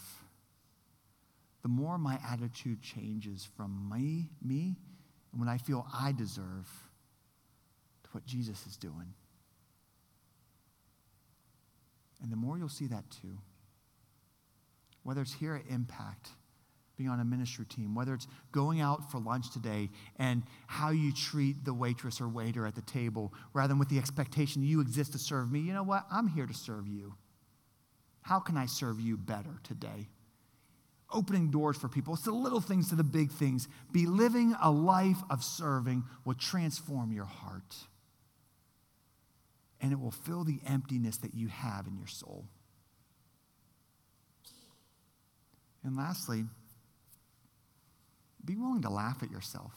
the 1.63 1.69
more 1.69 1.99
my 1.99 2.19
attitude 2.29 2.83
changes 2.83 3.49
from 3.57 3.91
me, 3.93 4.31
me, 4.43 4.77
and 5.33 5.41
when 5.41 5.49
I 5.49 5.59
feel 5.59 5.87
I 5.93 6.13
deserve, 6.13 6.69
to 8.05 8.11
what 8.13 8.27
Jesus 8.27 8.67
is 8.67 8.77
doing. 8.77 9.15
And 12.23 12.33
the 12.33 12.37
more 12.37 12.59
you'll 12.59 12.69
see 12.69 12.87
that 12.87 13.05
too. 13.11 13.39
Whether 15.03 15.23
it's 15.23 15.35
here 15.35 15.55
at 15.55 15.73
Impact, 15.73 16.31
being 16.97 17.09
on 17.09 17.21
a 17.21 17.25
ministry 17.25 17.65
team, 17.65 17.95
whether 17.95 18.13
it's 18.13 18.27
going 18.51 18.81
out 18.81 19.11
for 19.11 19.21
lunch 19.21 19.53
today 19.53 19.89
and 20.19 20.43
how 20.67 20.91
you 20.91 21.13
treat 21.13 21.65
the 21.65 21.73
waitress 21.73 22.21
or 22.21 22.29
waiter 22.29 22.67
at 22.67 22.75
the 22.75 22.83
table, 22.83 23.33
rather 23.55 23.69
than 23.69 23.79
with 23.79 23.89
the 23.89 23.99
expectation 23.99 24.63
you 24.63 24.81
exist 24.81 25.13
to 25.13 25.19
serve 25.19 25.51
me, 25.51 25.61
you 25.61 25.73
know 25.73 25.85
what? 25.85 26.05
I'm 26.11 26.27
here 26.27 26.47
to 26.47 26.55
serve 26.55 26.89
you. 26.89 27.15
How 28.29 28.41
can 28.41 28.59
I 28.59 28.67
serve 28.67 29.01
you 29.01 29.17
better 29.17 29.59
today? 29.65 30.07
Opening 31.11 31.51
doors 31.51 31.79
for 31.79 31.89
people. 31.89 32.13
It's 32.13 32.25
the 32.25 32.31
little 32.31 32.61
things 32.61 32.91
to 32.91 32.95
the 32.95 33.03
big 33.03 33.31
things. 33.31 33.69
Be 33.91 34.05
living 34.05 34.55
a 34.63 34.71
life 34.71 35.17
of 35.31 35.43
serving 35.43 36.05
will 36.27 36.35
transform 36.35 37.11
your 37.11 37.25
heart. 37.25 37.75
And 39.81 39.93
it 39.93 39.99
will 39.99 40.11
fill 40.11 40.45
the 40.45 40.61
emptiness 40.67 41.17
that 41.19 41.33
you 41.33 41.49
have 41.49 41.87
in 41.87 41.97
your 41.97 42.07
soul. 42.07 42.45
And 45.83 45.97
lastly, 45.97 46.45
be 48.45 48.57
willing 48.57 48.83
to 48.83 48.91
laugh 48.91 49.23
at 49.23 49.31
yourself. 49.31 49.73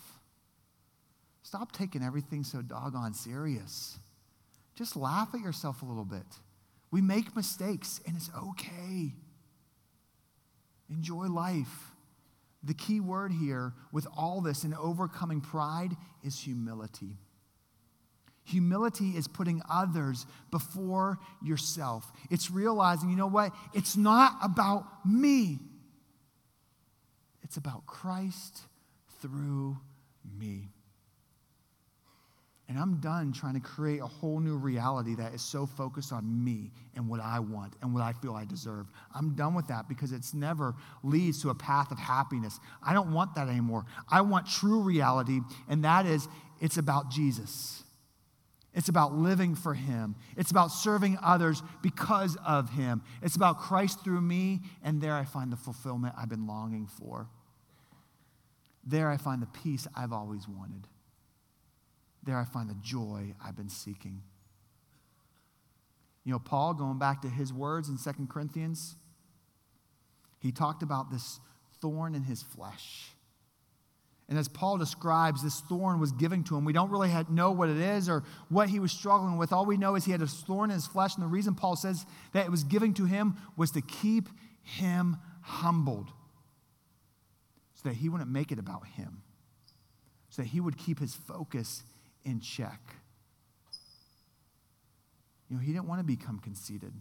Stop 1.44 1.72
taking 1.72 2.04
everything 2.04 2.44
so 2.44 2.62
doggone 2.62 3.14
serious. 3.14 3.98
Just 4.76 4.98
laugh 4.98 5.30
at 5.34 5.40
yourself 5.40 5.84
a 5.84 5.86
little 5.86 6.04
bit. 6.04 6.26
We 6.91 7.01
make 7.01 7.36
mistakes, 7.36 8.01
and 8.06 8.15
it's 8.17 8.30
okay. 8.38 9.13
Enjoy 10.89 11.27
life. 11.27 11.93
The 12.63 12.73
key 12.73 12.99
word 12.99 13.32
here 13.32 13.73
with 13.91 14.06
all 14.15 14.41
this 14.41 14.63
and 14.63 14.75
overcoming 14.75 15.41
pride 15.41 15.95
is 16.23 16.38
humility. 16.39 17.17
Humility 18.43 19.12
is 19.12 19.27
putting 19.27 19.62
others 19.69 20.25
before 20.51 21.17
yourself. 21.41 22.12
It's 22.30 22.51
realizing, 22.51 23.10
you 23.10 23.15
know 23.15 23.27
what? 23.27 23.54
It's 23.73 23.95
not 23.95 24.38
about 24.43 24.86
me, 25.06 25.60
it's 27.41 27.58
about 27.58 27.86
Christ 27.86 28.62
through 29.21 29.77
me. 30.38 30.69
And 32.71 32.79
I'm 32.79 33.01
done 33.01 33.34
trying 33.34 33.55
to 33.55 33.60
create 33.60 33.99
a 33.99 34.07
whole 34.07 34.39
new 34.39 34.55
reality 34.55 35.13
that 35.15 35.34
is 35.34 35.41
so 35.41 35.65
focused 35.65 36.13
on 36.13 36.41
me 36.41 36.71
and 36.95 37.05
what 37.05 37.19
I 37.19 37.38
want 37.38 37.73
and 37.81 37.93
what 37.93 38.01
I 38.01 38.13
feel 38.13 38.34
I 38.34 38.45
deserve. 38.45 38.88
I'm 39.13 39.36
done 39.36 39.53
with 39.55 39.67
that 39.67 39.89
because 39.89 40.13
it's 40.13 40.34
never 40.34 40.73
leads 41.03 41.41
to 41.41 41.49
a 41.49 41.53
path 41.53 41.91
of 41.91 41.99
happiness. 41.99 42.62
I 42.81 42.93
don't 42.93 43.12
want 43.12 43.36
that 43.36 43.49
anymore. 43.49 43.84
I 44.10 44.21
want 44.21 44.47
true 44.47 44.79
reality, 44.79 45.41
and 45.67 45.84
that 45.84 46.05
is 46.05 46.29
it's 46.62 46.77
about 46.77 47.12
Jesus. 47.12 47.84
It's 48.73 48.88
about 48.88 49.15
living 49.15 49.53
for 49.53 49.73
Him. 49.73 50.15
It's 50.38 50.51
about 50.51 50.67
serving 50.67 51.17
others 51.21 51.62
because 51.81 52.38
of 52.47 52.69
Him. 52.69 53.01
It's 53.21 53.36
about 53.36 53.60
Christ 53.60 54.01
through 54.01 54.21
me, 54.21 54.62
and 54.81 55.01
there 55.01 55.13
I 55.13 55.25
find 55.25 55.51
the 55.51 55.57
fulfillment 55.57 56.15
I've 56.17 56.29
been 56.29 56.47
longing 56.47 56.88
for. 56.88 57.27
There 58.86 59.10
I 59.10 59.17
find 59.17 59.41
the 59.41 59.47
peace 59.62 59.88
I've 59.93 60.13
always 60.13 60.47
wanted. 60.47 60.88
There 62.23 62.38
I 62.38 62.45
find 62.45 62.69
the 62.69 62.77
joy 62.81 63.34
I've 63.43 63.55
been 63.55 63.69
seeking. 63.69 64.21
You 66.23 66.31
know, 66.31 66.39
Paul, 66.39 66.73
going 66.73 66.99
back 66.99 67.21
to 67.23 67.29
his 67.29 67.51
words 67.51 67.89
in 67.89 67.97
Second 67.97 68.30
Corinthians, 68.30 68.95
he 70.39 70.51
talked 70.51 70.84
about 70.84 71.11
this 71.11 71.39
thorn 71.82 72.13
in 72.13 72.24
his 72.24 72.43
flesh. 72.43 73.09
And 74.30 74.38
as 74.38 74.47
Paul 74.47 74.78
describes, 74.78 75.43
this 75.43 75.59
thorn 75.61 75.99
was 75.99 76.13
given 76.13 76.43
to 76.45 76.55
him. 76.55 76.63
We 76.63 76.72
don't 76.74 76.89
really 76.89 77.11
know 77.30 77.51
what 77.51 77.69
it 77.69 77.78
is 77.78 78.07
or 78.07 78.24
what 78.49 78.69
he 78.69 78.80
was 78.80 78.91
struggling 78.91 79.38
with. 79.38 79.51
All 79.51 79.65
we 79.65 79.76
know 79.76 79.95
is 79.95 80.05
he 80.05 80.11
had 80.11 80.22
a 80.22 80.28
thorn 80.28 80.69
in 80.69 80.76
his 80.76 80.88
flesh. 80.88 81.15
And 81.15 81.24
the 81.24 81.28
reason 81.28 81.53
Paul 81.53 81.76
says 81.76 82.05
that 82.32 82.45
it 82.45 82.51
was 82.51 82.63
given 82.63 82.93
to 82.93 83.05
him 83.05 83.36
was 83.57 83.72
to 83.72 83.82
keep 83.82 84.30
him 84.61 85.17
humbled 85.41 86.11
so 87.74 87.89
that 87.89 87.95
he 87.95 88.07
wouldn't 88.07 88.30
make 88.30 88.51
it 88.51 88.59
about 88.59 88.86
him, 88.86 89.24
so 90.30 90.43
that 90.43 90.49
he 90.49 90.61
would 90.61 90.78
keep 90.78 90.99
his 90.99 91.13
focus 91.13 91.84
in 92.26 92.39
check. 92.39 92.80
You 95.49 95.57
know, 95.57 95.61
he 95.61 95.74
didn't 95.74 95.88
want 95.88 95.99
to 95.99 96.05
become 96.05 96.39
conceited. 96.39 96.93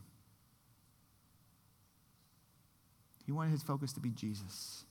He 3.24 3.32
wanted 3.32 3.50
his 3.50 3.62
focus 3.62 3.92
to 3.92 4.00
be 4.00 4.10
Jesus 4.10 4.84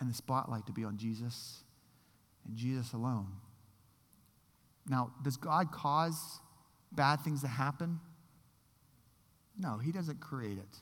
and 0.00 0.10
the 0.10 0.14
spotlight 0.14 0.66
to 0.66 0.72
be 0.72 0.84
on 0.84 0.98
Jesus 0.98 1.64
and 2.46 2.56
Jesus 2.56 2.92
alone. 2.92 3.28
Now, 4.86 5.12
does 5.22 5.36
God 5.36 5.72
cause 5.72 6.40
bad 6.92 7.20
things 7.20 7.42
to 7.42 7.48
happen? 7.48 8.00
No, 9.58 9.78
he 9.78 9.92
doesn't 9.92 10.20
create 10.20 10.58
it. 10.58 10.80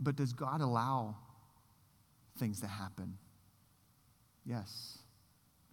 But 0.00 0.16
does 0.16 0.32
God 0.32 0.60
allow 0.60 1.16
things 2.38 2.60
to 2.60 2.66
happen? 2.66 3.18
Yes, 4.46 4.98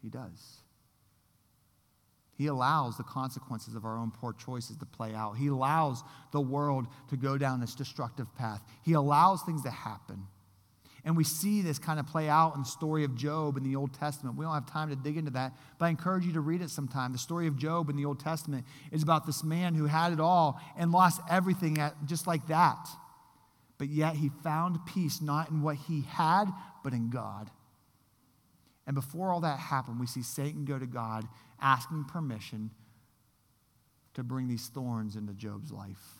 he 0.02 0.10
does. 0.10 0.62
He 2.38 2.48
allows 2.48 2.98
the 2.98 3.04
consequences 3.04 3.76
of 3.76 3.86
our 3.86 3.98
own 3.98 4.12
poor 4.12 4.34
choices 4.34 4.78
to 4.78 4.86
play 4.86 5.14
out. 5.14 5.38
He 5.38 5.48
allows 5.48 6.04
the 6.32 6.42
world 6.42 6.88
to 7.10 7.18
go 7.18 7.38
down 7.38 7.62
this 7.62 7.76
destructive 7.76 8.34
path. 8.36 8.62
He 8.84 8.94
allows 8.94 9.42
things 9.44 9.64
to 9.64 9.72
happen. 9.72 10.28
And 11.06 11.16
we 11.16 11.24
see 11.24 11.62
this 11.62 11.78
kind 11.78 12.00
of 12.00 12.08
play 12.08 12.28
out 12.28 12.56
in 12.56 12.62
the 12.62 12.68
story 12.68 13.04
of 13.04 13.16
Job 13.16 13.58
in 13.58 13.64
the 13.64 13.76
Old 13.76 13.94
Testament. 13.94 14.38
We 14.38 14.44
don't 14.44 14.56
have 14.56 14.66
time 14.66 14.90
to 14.90 14.96
dig 14.96 15.18
into 15.18 15.32
that, 15.32 15.54
but 15.78 15.86
I 15.86 15.90
encourage 15.90 16.26
you 16.26 16.34
to 16.34 16.42
read 16.42 16.62
it 16.62 16.72
sometime. 16.72 17.12
The 17.12 17.20
story 17.20 17.46
of 17.48 17.58
Job 17.58 17.92
in 17.92 17.96
the 17.96 18.06
Old 18.06 18.20
Testament 18.20 18.66
is 18.92 19.04
about 19.04 19.28
this 19.28 19.44
man 19.44 19.76
who 19.76 19.86
had 19.86 20.14
it 20.14 20.20
all 20.20 20.60
and 20.76 20.92
lost 20.92 21.22
everything 21.30 21.78
at, 21.78 21.94
just 22.06 22.26
like 22.26 22.48
that. 22.48 22.90
But 23.78 23.90
yet 23.90 24.16
he 24.16 24.30
found 24.44 24.80
peace 24.88 25.22
not 25.22 25.52
in 25.52 25.62
what 25.62 25.76
he 25.76 26.02
had, 26.02 26.46
but 26.84 26.92
in 26.94 27.12
God. 27.12 27.52
And 28.88 28.96
before 28.96 29.32
all 29.32 29.42
that 29.42 29.60
happened, 29.60 30.00
we 30.00 30.08
see 30.08 30.22
Satan 30.22 30.66
go 30.66 30.78
to 30.78 30.86
God 30.86 31.28
asking 31.60 32.06
permission 32.06 32.72
to 34.14 34.24
bring 34.24 34.48
these 34.48 34.68
thorns 34.68 35.16
into 35.16 35.34
Job's 35.34 35.72
life. 35.72 36.20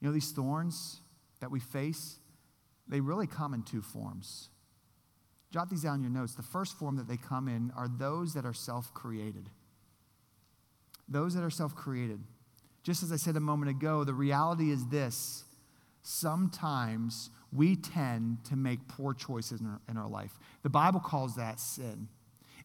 You 0.00 0.08
know, 0.08 0.14
these 0.14 0.32
thorns 0.32 1.00
that 1.40 1.50
we 1.50 1.60
face, 1.60 2.18
they 2.88 3.00
really 3.00 3.26
come 3.26 3.54
in 3.54 3.62
two 3.62 3.82
forms. 3.82 4.48
Jot 5.50 5.68
these 5.68 5.82
down 5.82 5.96
in 5.96 6.02
your 6.02 6.10
notes. 6.10 6.34
The 6.34 6.42
first 6.42 6.78
form 6.78 6.96
that 6.96 7.08
they 7.08 7.16
come 7.16 7.48
in 7.48 7.72
are 7.76 7.88
those 7.88 8.34
that 8.34 8.46
are 8.46 8.52
self 8.52 8.94
created. 8.94 9.48
Those 11.08 11.34
that 11.34 11.42
are 11.42 11.50
self 11.50 11.74
created. 11.74 12.20
Just 12.82 13.02
as 13.02 13.12
I 13.12 13.16
said 13.16 13.36
a 13.36 13.40
moment 13.40 13.70
ago, 13.70 14.04
the 14.04 14.14
reality 14.14 14.70
is 14.70 14.86
this 14.86 15.44
sometimes 16.02 17.30
we 17.52 17.76
tend 17.76 18.44
to 18.44 18.56
make 18.56 18.86
poor 18.88 19.12
choices 19.14 19.60
in 19.60 19.66
our, 19.66 19.80
in 19.88 19.96
our 19.96 20.08
life. 20.08 20.32
The 20.62 20.70
Bible 20.70 21.00
calls 21.00 21.36
that 21.36 21.58
sin. 21.58 22.08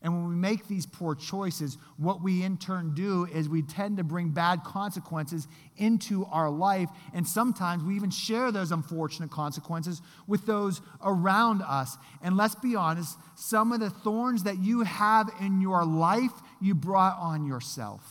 And 0.02 0.14
when 0.14 0.28
we 0.30 0.36
make 0.36 0.68
these 0.68 0.86
poor 0.86 1.16
choices, 1.16 1.80
what 1.98 2.22
we 2.22 2.44
in 2.44 2.58
turn 2.58 2.94
do 2.94 3.26
is 3.26 3.50
we 3.50 3.64
tend 3.64 3.98
to 3.98 4.04
bring 4.04 4.30
bad 4.30 4.64
consequences 4.64 5.48
into 5.78 6.26
our 6.26 6.50
life. 6.50 6.90
And 7.14 7.28
sometimes 7.28 7.84
we 7.84 7.96
even 7.96 8.12
share 8.12 8.52
those 8.52 8.72
unfortunate 8.72 9.32
consequences 9.32 10.04
with 10.28 10.46
those 10.46 10.82
around 11.04 11.64
us. 11.64 11.98
And 12.22 12.38
let's 12.38 12.54
be 12.54 12.76
honest, 12.76 13.18
some 13.36 13.72
of 13.72 13.80
the 13.80 13.90
thorns 13.90 14.44
that 14.44 14.60
you 14.60 14.82
have 14.82 15.32
in 15.42 15.60
your 15.60 15.84
life, 15.84 16.34
you 16.62 16.76
brought 16.76 17.18
on 17.18 17.48
yourself. 17.48 18.04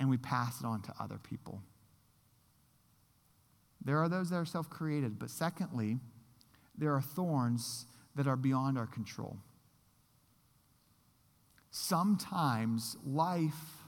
And 0.00 0.10
we 0.10 0.16
pass 0.16 0.60
it 0.60 0.66
on 0.66 0.82
to 0.82 0.94
other 0.98 1.18
people. 1.18 1.62
There 3.84 3.98
are 3.98 4.08
those 4.08 4.30
that 4.30 4.36
are 4.36 4.44
self 4.44 4.68
created. 4.68 5.18
But 5.18 5.30
secondly, 5.30 5.98
there 6.76 6.92
are 6.94 7.00
thorns 7.00 7.86
that 8.16 8.26
are 8.26 8.36
beyond 8.36 8.78
our 8.78 8.86
control. 8.86 9.38
Sometimes 11.70 12.96
life 13.04 13.84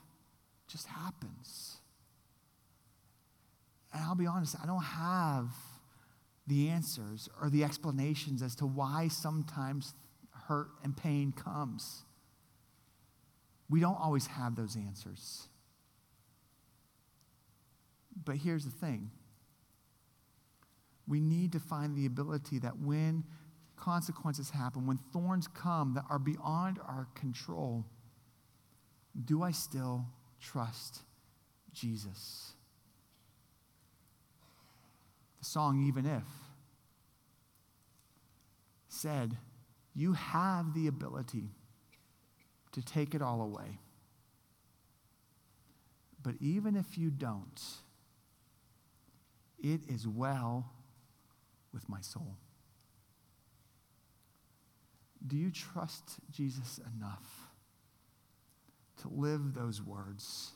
just 0.68 0.86
happens. 0.86 1.78
And 3.92 4.02
I'll 4.04 4.14
be 4.14 4.26
honest, 4.26 4.56
I 4.62 4.66
don't 4.66 4.82
have 4.82 5.48
the 6.46 6.68
answers 6.68 7.28
or 7.40 7.50
the 7.50 7.64
explanations 7.64 8.42
as 8.42 8.54
to 8.56 8.66
why 8.66 9.08
sometimes 9.08 9.94
hurt 10.48 10.68
and 10.82 10.96
pain 10.96 11.32
comes. 11.32 12.04
We 13.68 13.80
don't 13.80 13.98
always 13.98 14.26
have 14.28 14.56
those 14.56 14.76
answers. 14.76 15.48
But 18.24 18.36
here's 18.36 18.64
the 18.64 18.70
thing 18.70 19.10
we 21.06 21.20
need 21.20 21.52
to 21.52 21.60
find 21.60 21.96
the 21.96 22.06
ability 22.06 22.58
that 22.60 22.78
when 22.78 23.24
consequences 23.76 24.50
happen, 24.50 24.86
when 24.86 24.98
thorns 25.12 25.48
come 25.48 25.94
that 25.94 26.04
are 26.08 26.18
beyond 26.18 26.78
our 26.86 27.08
control, 27.14 27.84
do 29.24 29.42
I 29.42 29.50
still 29.50 30.06
trust 30.40 31.02
Jesus? 31.72 32.52
The 35.40 35.44
song, 35.44 35.84
Even 35.86 36.06
If, 36.06 36.22
said, 38.88 39.36
You 39.94 40.12
have 40.12 40.74
the 40.74 40.86
ability 40.86 41.50
to 42.72 42.82
take 42.82 43.14
it 43.14 43.22
all 43.22 43.42
away. 43.42 43.78
But 46.22 46.36
even 46.40 46.76
if 46.76 46.96
you 46.96 47.10
don't, 47.10 47.60
it 49.58 49.80
is 49.88 50.06
well 50.06 50.70
with 51.72 51.88
my 51.88 52.00
soul. 52.00 52.36
Do 55.26 55.36
you 55.36 55.50
trust 55.50 56.16
Jesus 56.30 56.80
enough 56.96 57.48
to 59.00 59.08
live 59.08 59.54
those 59.54 59.80
words? 59.82 60.52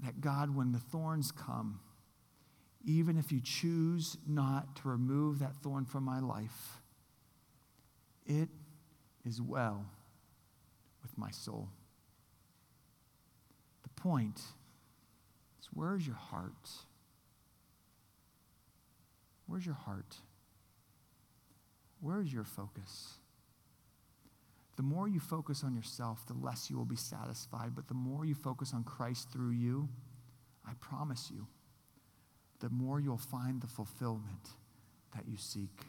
That 0.00 0.20
God, 0.20 0.54
when 0.54 0.72
the 0.72 0.78
thorns 0.78 1.30
come, 1.30 1.80
even 2.84 3.18
if 3.18 3.32
you 3.32 3.40
choose 3.40 4.16
not 4.26 4.76
to 4.76 4.88
remove 4.88 5.40
that 5.40 5.56
thorn 5.56 5.84
from 5.84 6.04
my 6.04 6.20
life, 6.20 6.80
it 8.26 8.48
is 9.24 9.42
well 9.42 9.86
with 11.02 11.16
my 11.18 11.30
soul. 11.30 11.68
The 13.82 13.88
point 14.00 14.40
is 15.60 15.68
where's 15.72 16.06
your 16.06 16.16
heart? 16.16 16.68
Where's 19.46 19.64
your 19.64 19.74
heart? 19.74 20.16
Where 22.00 22.20
is 22.20 22.32
your 22.32 22.44
focus? 22.44 23.14
The 24.76 24.82
more 24.82 25.08
you 25.08 25.20
focus 25.20 25.64
on 25.64 25.74
yourself, 25.74 26.26
the 26.26 26.34
less 26.34 26.68
you 26.68 26.76
will 26.76 26.84
be 26.84 26.96
satisfied. 26.96 27.74
But 27.74 27.88
the 27.88 27.94
more 27.94 28.24
you 28.24 28.34
focus 28.34 28.74
on 28.74 28.84
Christ 28.84 29.30
through 29.32 29.52
you, 29.52 29.88
I 30.66 30.72
promise 30.80 31.30
you, 31.32 31.46
the 32.60 32.68
more 32.68 33.00
you'll 33.00 33.16
find 33.16 33.60
the 33.60 33.66
fulfillment 33.66 34.50
that 35.14 35.26
you 35.26 35.36
seek. 35.36 35.86